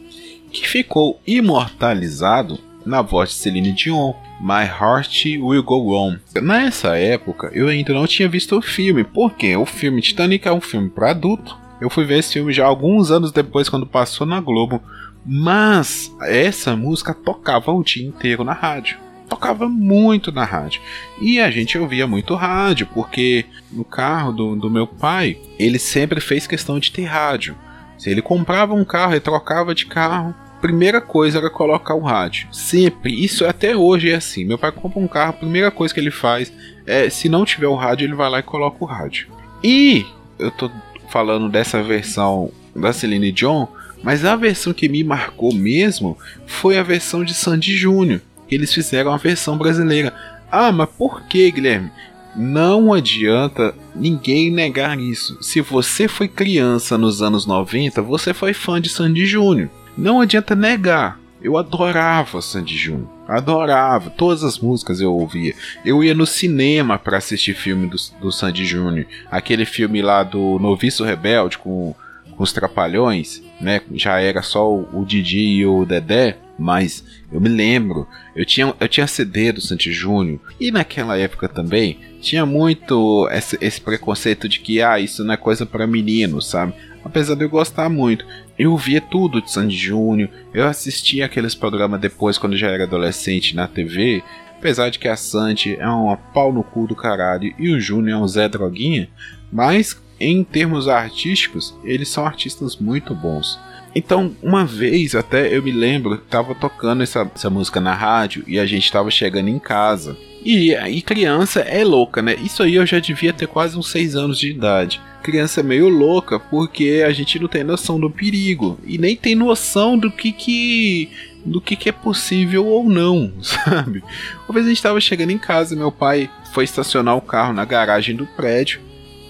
que 0.52 0.68
ficou 0.68 1.20
imortalizado 1.26 2.60
na 2.86 3.02
voz 3.02 3.30
de 3.30 3.36
Celine 3.36 3.72
Dion, 3.72 4.14
My 4.40 4.66
Heart 4.66 5.26
Will 5.42 5.64
Go 5.64 5.96
On. 5.96 6.18
Nessa 6.42 6.96
época, 6.96 7.50
eu 7.54 7.70
ainda 7.70 7.92
não 7.94 8.06
tinha 8.06 8.30
visto 8.30 8.58
o 8.58 8.62
filme, 8.62 9.04
porque 9.04 9.56
o 9.56 9.66
filme 9.66 10.02
Titanic 10.02 10.48
é 10.48 10.52
um 10.52 10.62
filme 10.62 10.90
para 10.90 11.10
adulto. 11.10 11.58
Eu 11.82 11.90
fui 11.90 12.06
ver 12.06 12.20
esse 12.20 12.34
filme 12.34 12.54
já 12.54 12.66
alguns 12.66 13.10
anos 13.10 13.32
depois, 13.32 13.68
quando 13.68 13.88
passou 13.88 14.28
na 14.28 14.40
Globo. 14.40 14.80
Mas 15.26 16.14
essa 16.22 16.76
música 16.76 17.14
tocava 17.14 17.72
o 17.72 17.84
dia 17.84 18.08
inteiro 18.08 18.44
na 18.44 18.54
rádio 18.54 19.04
tocava 19.34 19.68
muito 19.68 20.32
na 20.32 20.46
rádio. 20.46 20.80
E 21.20 21.40
a 21.40 21.50
gente 21.50 21.78
ouvia 21.78 22.06
muito 22.06 22.36
rádio, 22.36 22.88
porque 22.94 23.46
no 23.72 23.84
carro 23.84 24.32
do, 24.32 24.56
do 24.56 24.70
meu 24.70 24.86
pai, 24.86 25.38
ele 25.58 25.80
sempre 25.80 26.22
fez 26.22 26.46
questão 26.46 26.80
de 26.80 26.92
ter 26.92 27.06
rádio. 27.06 27.56
Se 27.98 28.10
ele 28.10 28.22
comprava 28.22 28.74
um 28.74 28.86
carro 28.86 29.16
e 29.16 29.20
trocava 29.20 29.74
de 29.74 29.86
carro, 29.86 30.36
primeira 30.62 31.02
coisa 31.02 31.40
era 31.40 31.50
colocar 31.50 31.96
o 31.96 32.02
rádio. 32.02 32.48
Sempre. 32.52 33.24
Isso 33.24 33.46
até 33.46 33.76
hoje 33.76 34.12
é 34.12 34.16
assim. 34.16 34.46
Meu 34.46 34.58
pai 34.58 34.72
compra 34.72 35.00
um 35.00 35.08
carro, 35.08 35.32
a 35.32 35.34
primeira 35.34 35.72
coisa 35.72 35.94
que 35.94 36.00
ele 36.00 36.12
faz 36.12 36.54
é, 36.86 37.10
se 37.10 37.28
não 37.28 37.46
tiver 37.46 37.68
o 37.68 37.76
rádio, 37.76 38.06
ele 38.06 38.16
vai 38.16 38.30
lá 38.30 38.40
e 38.40 38.44
coloca 38.44 38.78
o 38.80 38.88
rádio. 38.88 39.28
E 39.64 40.06
eu 40.38 40.52
tô 40.52 40.70
falando 41.10 41.50
dessa 41.50 41.82
versão 41.82 42.52
da 42.76 42.92
Celine 42.92 43.32
Dion, 43.32 43.68
mas 44.04 44.26
a 44.26 44.36
versão 44.36 44.74
que 44.74 44.90
me 44.90 45.04
marcou 45.04 45.54
mesmo 45.54 46.18
foi 46.46 46.78
a 46.78 46.84
versão 46.84 47.24
de 47.24 47.34
Sandy 47.34 47.76
Júnior 47.76 48.22
eles 48.56 48.74
fizeram 48.74 49.12
a 49.12 49.18
versão 49.18 49.58
brasileira. 49.58 50.14
Ah, 50.52 50.72
mas 50.72 50.90
por 50.90 51.24
que, 51.24 51.50
Guilherme? 51.52 51.92
Não 52.36 52.94
adianta 52.94 53.76
ninguém 53.96 54.52
negar 54.52 55.00
isso. 55.00 55.42
Se 55.42 55.62
você 55.62 56.08
foi 56.08 56.28
criança 56.28 56.98
nos 56.98 57.22
anos 57.22 57.46
90, 57.46 58.02
você 58.02 58.34
foi 58.34 58.54
fã 58.54 58.82
de 58.82 58.90
Sandy 58.90 59.26
Júnior. 59.26 59.70
Não 59.98 60.20
adianta 60.20 60.56
negar. 60.56 61.20
Eu 61.42 61.58
adorava 61.58 62.42
Sandy 62.42 62.78
Júnior. 62.78 63.10
Adorava. 63.28 64.10
Todas 64.10 64.44
as 64.44 64.58
músicas 64.58 65.00
eu 65.00 65.14
ouvia. 65.14 65.54
Eu 65.86 66.04
ia 66.04 66.14
no 66.14 66.26
cinema 66.26 66.98
para 66.98 67.18
assistir 67.18 67.54
filme 67.54 67.88
do, 67.88 67.98
do 68.20 68.32
Sandy 68.32 68.66
Júnior. 68.66 69.06
Aquele 69.30 69.66
filme 69.66 70.02
lá 70.02 70.24
do 70.24 70.58
Noviço 70.58 71.04
Rebelde 71.04 71.58
com 71.58 71.94
os 72.44 72.54
Trapalhões, 72.54 73.42
né? 73.60 73.82
Já 73.94 74.20
era 74.20 74.42
só 74.42 74.72
o, 74.72 75.02
o 75.02 75.06
Didi 75.06 75.40
e 75.40 75.66
o 75.66 75.86
Dedé. 75.86 76.38
Mas 76.58 77.04
eu 77.32 77.42
me 77.42 77.50
lembro, 77.50 78.08
eu 78.36 78.46
tinha, 78.46 78.74
eu 78.80 78.88
tinha 78.88 79.08
CD 79.08 79.52
do 79.52 79.60
Santi 79.60 79.92
Júnior 79.92 80.40
e 80.60 80.70
naquela 80.70 81.18
época 81.18 81.50
também 81.50 81.98
tinha 82.22 82.46
muito 82.46 83.28
esse, 83.32 83.58
esse 83.60 83.82
preconceito 83.82 84.48
de 84.48 84.60
que 84.60 84.80
ah, 84.80 85.00
isso 85.00 85.24
não 85.24 85.34
é 85.34 85.38
coisa 85.38 85.66
para 85.66 85.88
menino, 85.88 86.40
sabe? 86.44 86.76
Apesar 87.04 87.36
de 87.36 87.44
eu 87.44 87.50
gostar 87.50 87.90
muito, 87.90 88.24
eu 88.58 88.78
via 88.78 89.02
tudo 89.02 89.42
de 89.42 89.52
Sandy 89.52 89.76
Júnior, 89.76 90.30
eu 90.54 90.68
assistia 90.68 91.26
aqueles 91.26 91.56
programas 91.56 92.00
depois 92.00 92.38
quando 92.38 92.56
já 92.56 92.70
era 92.70 92.84
adolescente 92.84 93.56
na 93.56 93.68
TV, 93.68 94.24
apesar 94.56 94.90
de 94.90 95.00
que 95.00 95.08
a 95.08 95.16
Sandy 95.16 95.76
é 95.78 95.88
uma 95.88 96.16
pau 96.16 96.54
no 96.54 96.64
cu 96.64 96.88
do 96.88 96.96
caralho 96.96 97.54
e 97.58 97.72
o 97.72 97.80
Júnior 97.80 98.20
é 98.20 98.24
um 98.24 98.28
Zé 98.28 98.48
Droguinha, 98.48 99.10
mas 99.52 100.00
em 100.24 100.44
termos 100.44 100.88
artísticos, 100.88 101.76
eles 101.84 102.10
são 102.10 102.26
artistas 102.26 102.78
muito 102.78 103.14
bons. 103.14 103.60
Então, 103.96 104.36
uma 104.42 104.66
vez 104.66 105.14
até 105.14 105.56
eu 105.56 105.62
me 105.62 105.72
lembro, 105.72 106.18
tava 106.18 106.56
tocando 106.56 107.04
essa, 107.04 107.30
essa 107.34 107.50
música 107.50 107.80
na 107.80 107.94
rádio 107.94 108.44
e 108.48 108.60
a 108.60 108.66
gente 108.66 108.92
tava 108.92 109.12
chegando 109.12 109.50
em 109.50 109.60
casa. 109.60 110.18
E, 110.44 110.74
e 110.74 111.02
criança 111.02 111.62
é 111.62 111.84
louca, 111.84 112.22
né? 112.22 112.36
Isso 112.44 112.64
aí 112.64 112.76
eu 112.76 112.86
já 112.86 113.00
devia 113.00 113.32
ter 113.32 113.48
quase 113.48 113.78
uns 113.78 113.90
6 113.92 114.16
anos 114.16 114.40
de 114.40 114.50
idade. 114.50 115.00
Criança 115.22 115.62
é 115.62 115.64
meio 115.64 115.88
louca 115.88 116.40
porque 116.40 117.04
a 117.06 117.12
gente 117.12 117.40
não 117.40 117.48
tem 117.48 117.64
noção 117.64 118.00
do 118.00 118.10
perigo 118.10 118.80
e 118.86 118.98
nem 118.98 119.16
tem 119.16 119.36
noção 119.36 119.98
do 119.98 120.12
que 120.12 120.32
que 120.32 121.10
do 121.46 121.60
que, 121.60 121.76
que 121.76 121.90
é 121.90 121.92
possível 121.92 122.66
ou 122.66 122.90
não, 122.90 123.32
sabe? 123.44 124.02
Uma 124.48 124.54
vez 124.54 124.66
a 124.66 124.70
gente 124.70 124.78
estava 124.78 125.00
chegando 125.00 125.32
em 125.32 125.38
casa, 125.38 125.76
meu 125.76 125.92
pai 125.92 126.30
foi 126.54 126.64
estacionar 126.64 127.18
o 127.18 127.22
carro 127.22 127.54
na 127.54 127.66
garagem 127.66 128.16
do 128.16 128.26
prédio 128.26 128.80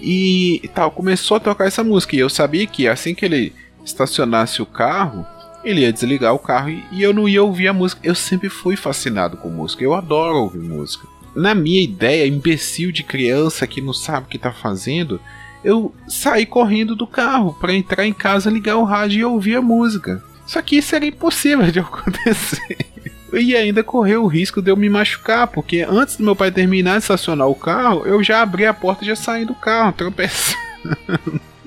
e 0.04 0.68
tal, 0.68 0.90
começou 0.90 1.36
a 1.36 1.40
tocar 1.40 1.66
essa 1.66 1.82
música. 1.82 2.14
E 2.14 2.18
eu 2.18 2.28
sabia 2.28 2.66
que 2.66 2.86
assim 2.86 3.14
que 3.14 3.24
ele 3.24 3.52
estacionasse 3.84 4.60
o 4.60 4.66
carro, 4.66 5.26
ele 5.64 5.80
ia 5.80 5.92
desligar 5.92 6.34
o 6.34 6.38
carro 6.38 6.70
e 6.92 7.02
eu 7.02 7.12
não 7.12 7.28
ia 7.28 7.42
ouvir 7.42 7.68
a 7.68 7.72
música. 7.72 8.00
Eu 8.04 8.14
sempre 8.14 8.48
fui 8.48 8.76
fascinado 8.76 9.36
com 9.36 9.48
música, 9.48 9.82
eu 9.82 9.94
adoro 9.94 10.38
ouvir 10.38 10.60
música. 10.60 11.08
Na 11.34 11.54
minha 11.54 11.82
ideia 11.82 12.26
imbecil 12.26 12.92
de 12.92 13.02
criança 13.02 13.66
que 13.66 13.80
não 13.80 13.92
sabe 13.92 14.26
o 14.26 14.28
que 14.28 14.36
está 14.36 14.52
fazendo, 14.52 15.20
eu 15.64 15.92
saí 16.06 16.44
correndo 16.44 16.94
do 16.94 17.06
carro 17.06 17.56
para 17.58 17.74
entrar 17.74 18.06
em 18.06 18.12
casa, 18.12 18.50
ligar 18.50 18.76
o 18.76 18.84
rádio 18.84 19.20
e 19.20 19.24
ouvir 19.24 19.56
a 19.56 19.62
música. 19.62 20.22
Só 20.46 20.60
que 20.60 20.76
isso 20.76 20.94
era 20.94 21.06
impossível 21.06 21.70
de 21.70 21.80
acontecer. 21.80 22.93
E 23.36 23.56
ainda 23.56 23.82
correu 23.82 24.24
o 24.24 24.28
risco 24.28 24.62
de 24.62 24.70
eu 24.70 24.76
me 24.76 24.88
machucar, 24.88 25.46
porque 25.46 25.86
antes 25.88 26.16
do 26.16 26.24
meu 26.24 26.36
pai 26.36 26.50
terminar 26.50 26.92
de 26.92 26.98
estacionar 26.98 27.48
o 27.48 27.54
carro, 27.54 28.06
eu 28.06 28.22
já 28.22 28.42
abri 28.42 28.66
a 28.66 28.74
porta 28.74 29.04
e 29.04 29.08
já 29.08 29.16
saí 29.16 29.44
do 29.44 29.54
carro, 29.54 29.92
tropeçando. 29.96 30.58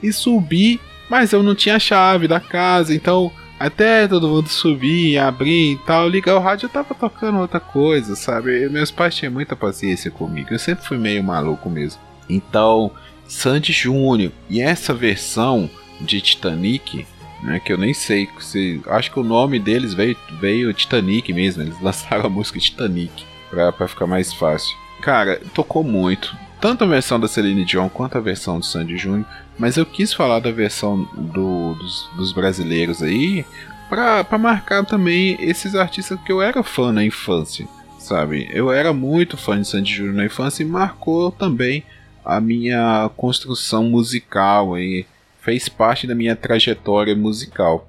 e 0.01 0.11
subi 0.13 0.79
mas 1.09 1.31
eu 1.31 1.41
não 1.41 1.55
tinha 1.55 1.79
chave 1.79 2.27
da 2.27 2.39
casa, 2.39 2.93
então 2.93 3.31
até 3.59 4.07
todo 4.07 4.27
mundo 4.27 4.49
subir, 4.49 5.17
abrir 5.17 5.73
e 5.73 5.77
tal, 5.79 6.07
ligar 6.07 6.35
o 6.35 6.39
rádio 6.39 6.65
eu 6.65 6.69
tava 6.69 6.93
tocando 6.93 7.39
outra 7.39 7.59
coisa, 7.59 8.15
sabe? 8.15 8.69
Meus 8.69 8.91
pais 8.91 9.15
tinham 9.15 9.33
muita 9.33 9.55
paciência 9.55 10.11
comigo, 10.11 10.49
eu 10.51 10.59
sempre 10.59 10.85
fui 10.85 10.97
meio 10.97 11.23
maluco 11.23 11.69
mesmo. 11.69 11.99
Então, 12.29 12.91
Sandy 13.27 13.71
Júnior 13.71 14.31
e 14.49 14.61
essa 14.61 14.93
versão 14.93 15.69
de 15.99 16.21
Titanic, 16.21 17.07
né, 17.43 17.59
que 17.59 17.71
eu 17.71 17.77
nem 17.77 17.93
sei 17.93 18.29
se. 18.39 18.81
Acho 18.87 19.11
que 19.11 19.19
o 19.19 19.23
nome 19.23 19.59
deles 19.59 19.93
veio, 19.93 20.17
veio 20.39 20.73
Titanic 20.73 21.31
mesmo, 21.33 21.63
eles 21.63 21.79
lançaram 21.81 22.25
a 22.25 22.29
música 22.29 22.59
Titanic 22.59 23.25
pra, 23.49 23.71
pra 23.71 23.87
ficar 23.87 24.07
mais 24.07 24.33
fácil. 24.33 24.75
Cara, 25.01 25.41
tocou 25.53 25.83
muito. 25.83 26.35
Tanto 26.59 26.83
a 26.83 26.87
versão 26.87 27.19
da 27.19 27.27
Celine 27.27 27.63
Dion 27.63 27.87
quanto 27.87 28.17
a 28.17 28.21
versão 28.21 28.59
do 28.59 28.65
Sandy 28.65 28.97
Júnior 28.97 29.27
mas 29.57 29.75
eu 29.75 29.85
quis 29.85 30.13
falar 30.13 30.39
da 30.39 30.51
versão 30.51 31.03
do, 31.13 31.73
dos, 31.73 32.09
dos 32.15 32.31
brasileiros 32.31 33.01
aí 33.01 33.43
para 33.89 34.37
marcar 34.37 34.85
também 34.85 35.37
esses 35.39 35.73
artistas 35.73 36.19
que 36.21 36.31
eu 36.31 36.41
era 36.41 36.61
fã 36.61 36.91
na 36.91 37.03
infância, 37.03 37.67
sabe? 37.97 38.47
Eu 38.51 38.71
era 38.71 38.93
muito 38.93 39.37
fã 39.37 39.59
de 39.59 39.67
Sandy 39.67 39.93
Júnior 39.93 40.15
na 40.15 40.25
infância 40.25 40.61
e 40.61 40.65
marcou 40.65 41.31
também 41.31 41.83
a 42.23 42.39
minha 42.39 43.09
construção 43.15 43.85
musical 43.85 44.77
e 44.77 45.05
fez 45.47 45.69
parte 45.69 46.05
da 46.05 46.13
minha 46.13 46.35
trajetória 46.35 47.15
musical. 47.15 47.87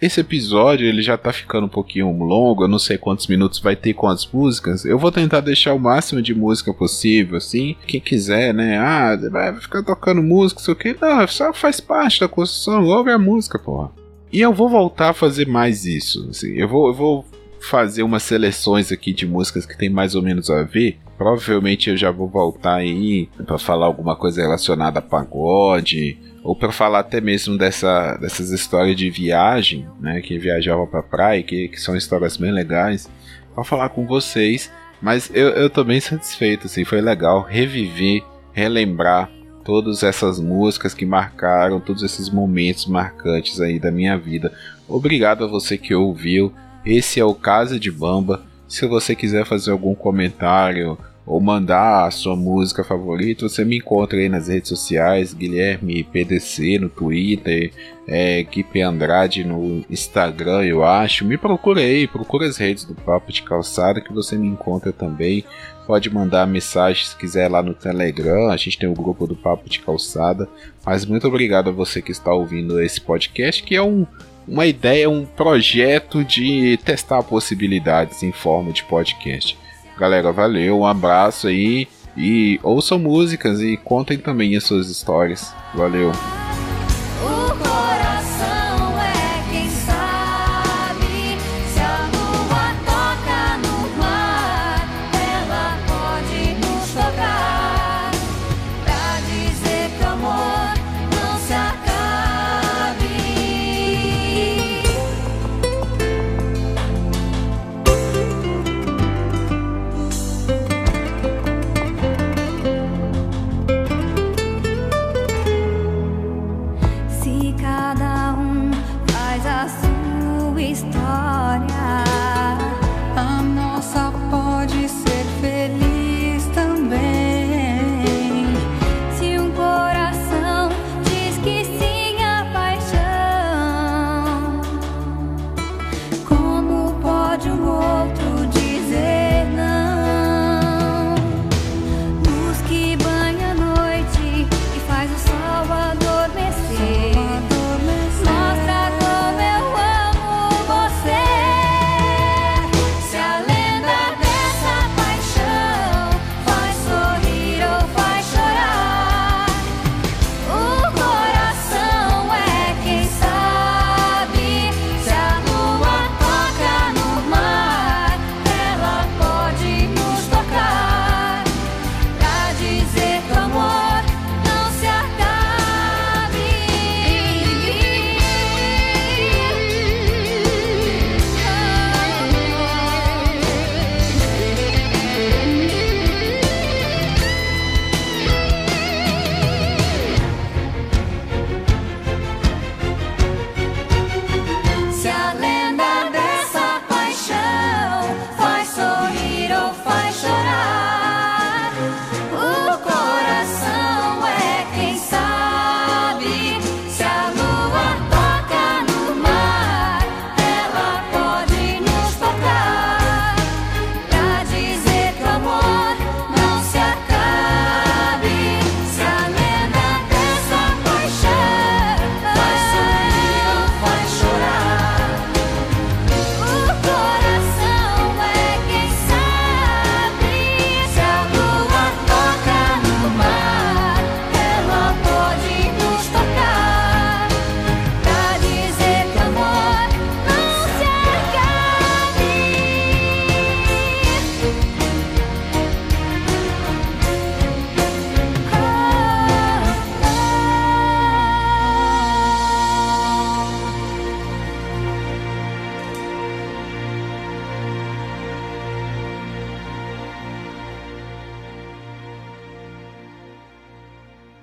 esse 0.00 0.20
episódio 0.20 0.86
ele 0.86 1.02
já 1.02 1.18
tá 1.18 1.32
ficando 1.32 1.66
um 1.66 1.68
pouquinho 1.68 2.08
longo, 2.12 2.62
eu 2.62 2.68
não 2.68 2.78
sei 2.78 2.96
quantos 2.96 3.26
minutos 3.26 3.58
vai 3.58 3.74
ter 3.74 3.94
com 3.94 4.06
as 4.06 4.24
músicas. 4.24 4.84
Eu 4.84 4.96
vou 4.96 5.10
tentar 5.10 5.40
deixar 5.40 5.74
o 5.74 5.78
máximo 5.78 6.22
de 6.22 6.32
música 6.32 6.72
possível, 6.72 7.36
assim. 7.36 7.74
Quem 7.84 8.00
quiser, 8.00 8.54
né? 8.54 8.78
Ah, 8.78 9.16
vai 9.28 9.56
ficar 9.56 9.82
tocando 9.82 10.22
música, 10.22 10.60
isso 10.60 10.70
aqui. 10.70 10.96
Não, 11.00 11.26
só 11.26 11.52
faz 11.52 11.80
parte 11.80 12.20
da 12.20 12.28
construção, 12.28 12.84
ouve 12.84 13.10
a 13.10 13.18
música, 13.18 13.58
porra. 13.58 13.90
E 14.32 14.40
eu 14.40 14.52
vou 14.52 14.68
voltar 14.68 15.08
a 15.08 15.14
fazer 15.14 15.48
mais 15.48 15.84
isso. 15.84 16.28
Assim. 16.30 16.52
Eu, 16.52 16.68
vou, 16.68 16.88
eu 16.88 16.94
vou 16.94 17.24
fazer 17.58 18.04
umas 18.04 18.22
seleções 18.22 18.92
aqui 18.92 19.12
de 19.12 19.26
músicas 19.26 19.66
que 19.66 19.76
tem 19.76 19.88
mais 19.88 20.14
ou 20.14 20.22
menos 20.22 20.48
a 20.48 20.62
ver. 20.62 20.98
Provavelmente 21.18 21.90
eu 21.90 21.96
já 21.96 22.12
vou 22.12 22.28
voltar 22.28 22.76
aí 22.76 23.28
para 23.44 23.58
falar 23.58 23.86
alguma 23.86 24.14
coisa 24.14 24.42
relacionada 24.42 25.00
a 25.00 25.02
pagode 25.02 26.33
ou 26.44 26.54
para 26.54 26.70
falar 26.70 26.98
até 26.98 27.22
mesmo 27.22 27.56
dessa, 27.56 28.18
dessas 28.18 28.50
histórias 28.50 28.94
de 28.94 29.08
viagem, 29.08 29.88
né, 29.98 30.20
que 30.20 30.38
viajava 30.38 30.86
para 30.86 31.02
praia, 31.02 31.42
que, 31.42 31.68
que 31.68 31.80
são 31.80 31.96
histórias 31.96 32.36
bem 32.36 32.52
legais, 32.52 33.10
para 33.54 33.64
falar 33.64 33.88
com 33.88 34.06
vocês. 34.06 34.70
Mas 35.00 35.30
eu, 35.34 35.48
eu 35.48 35.70
tô 35.70 35.82
bem 35.82 35.98
satisfeito, 36.00 36.66
assim, 36.66 36.84
foi 36.84 37.00
legal 37.00 37.42
reviver, 37.42 38.22
relembrar 38.52 39.30
todas 39.64 40.02
essas 40.02 40.38
músicas 40.38 40.92
que 40.92 41.06
marcaram, 41.06 41.80
todos 41.80 42.02
esses 42.02 42.28
momentos 42.28 42.84
marcantes 42.84 43.58
aí 43.58 43.78
da 43.78 43.90
minha 43.90 44.18
vida. 44.18 44.52
Obrigado 44.86 45.44
a 45.44 45.48
você 45.48 45.78
que 45.78 45.94
ouviu. 45.94 46.52
Esse 46.84 47.18
é 47.18 47.24
o 47.24 47.34
Casa 47.34 47.80
de 47.80 47.90
Bamba. 47.90 48.42
Se 48.68 48.86
você 48.86 49.14
quiser 49.14 49.46
fazer 49.46 49.70
algum 49.70 49.94
comentário 49.94 50.98
ou 51.26 51.40
mandar 51.40 52.06
a 52.06 52.10
sua 52.10 52.36
música 52.36 52.84
favorita, 52.84 53.48
você 53.48 53.64
me 53.64 53.78
encontra 53.78 54.18
aí 54.18 54.28
nas 54.28 54.48
redes 54.48 54.68
sociais, 54.68 55.32
Guilherme 55.32 56.04
PDC 56.04 56.78
no 56.78 56.90
Twitter, 56.90 57.72
é, 58.06 58.42
Guipe 58.42 58.82
Andrade 58.82 59.42
no 59.42 59.82
Instagram, 59.88 60.64
eu 60.64 60.84
acho. 60.84 61.24
Me 61.24 61.38
procura 61.38 61.80
aí, 61.80 62.06
procura 62.06 62.46
as 62.46 62.58
redes 62.58 62.84
do 62.84 62.94
Papo 62.94 63.32
de 63.32 63.42
Calçada 63.42 64.02
que 64.02 64.12
você 64.12 64.36
me 64.36 64.46
encontra 64.46 64.92
também. 64.92 65.44
Pode 65.86 66.12
mandar 66.12 66.46
mensagem 66.46 67.04
se 67.04 67.16
quiser 67.16 67.50
lá 67.50 67.62
no 67.62 67.74
Telegram, 67.74 68.50
a 68.50 68.56
gente 68.56 68.78
tem 68.78 68.88
o 68.88 68.94
grupo 68.94 69.26
do 69.26 69.36
Papo 69.36 69.68
de 69.68 69.80
Calçada. 69.80 70.46
Mas 70.84 71.06
muito 71.06 71.26
obrigado 71.26 71.70
a 71.70 71.72
você 71.72 72.02
que 72.02 72.12
está 72.12 72.34
ouvindo 72.34 72.82
esse 72.82 73.00
podcast, 73.00 73.62
que 73.62 73.74
é 73.74 73.82
um, 73.82 74.06
uma 74.46 74.66
ideia, 74.66 75.08
um 75.08 75.24
projeto 75.24 76.22
de 76.22 76.78
testar 76.84 77.22
possibilidades 77.22 78.22
em 78.22 78.32
forma 78.32 78.72
de 78.72 78.84
podcast. 78.84 79.63
Galera, 79.98 80.32
valeu, 80.32 80.80
um 80.80 80.86
abraço 80.86 81.48
aí. 81.48 81.88
E 82.16 82.60
ouçam 82.62 82.98
músicas 82.98 83.60
e 83.60 83.76
contem 83.76 84.18
também 84.18 84.56
as 84.56 84.64
suas 84.64 84.88
histórias. 84.88 85.52
Valeu! 85.74 86.08
Uhum. 86.08 87.83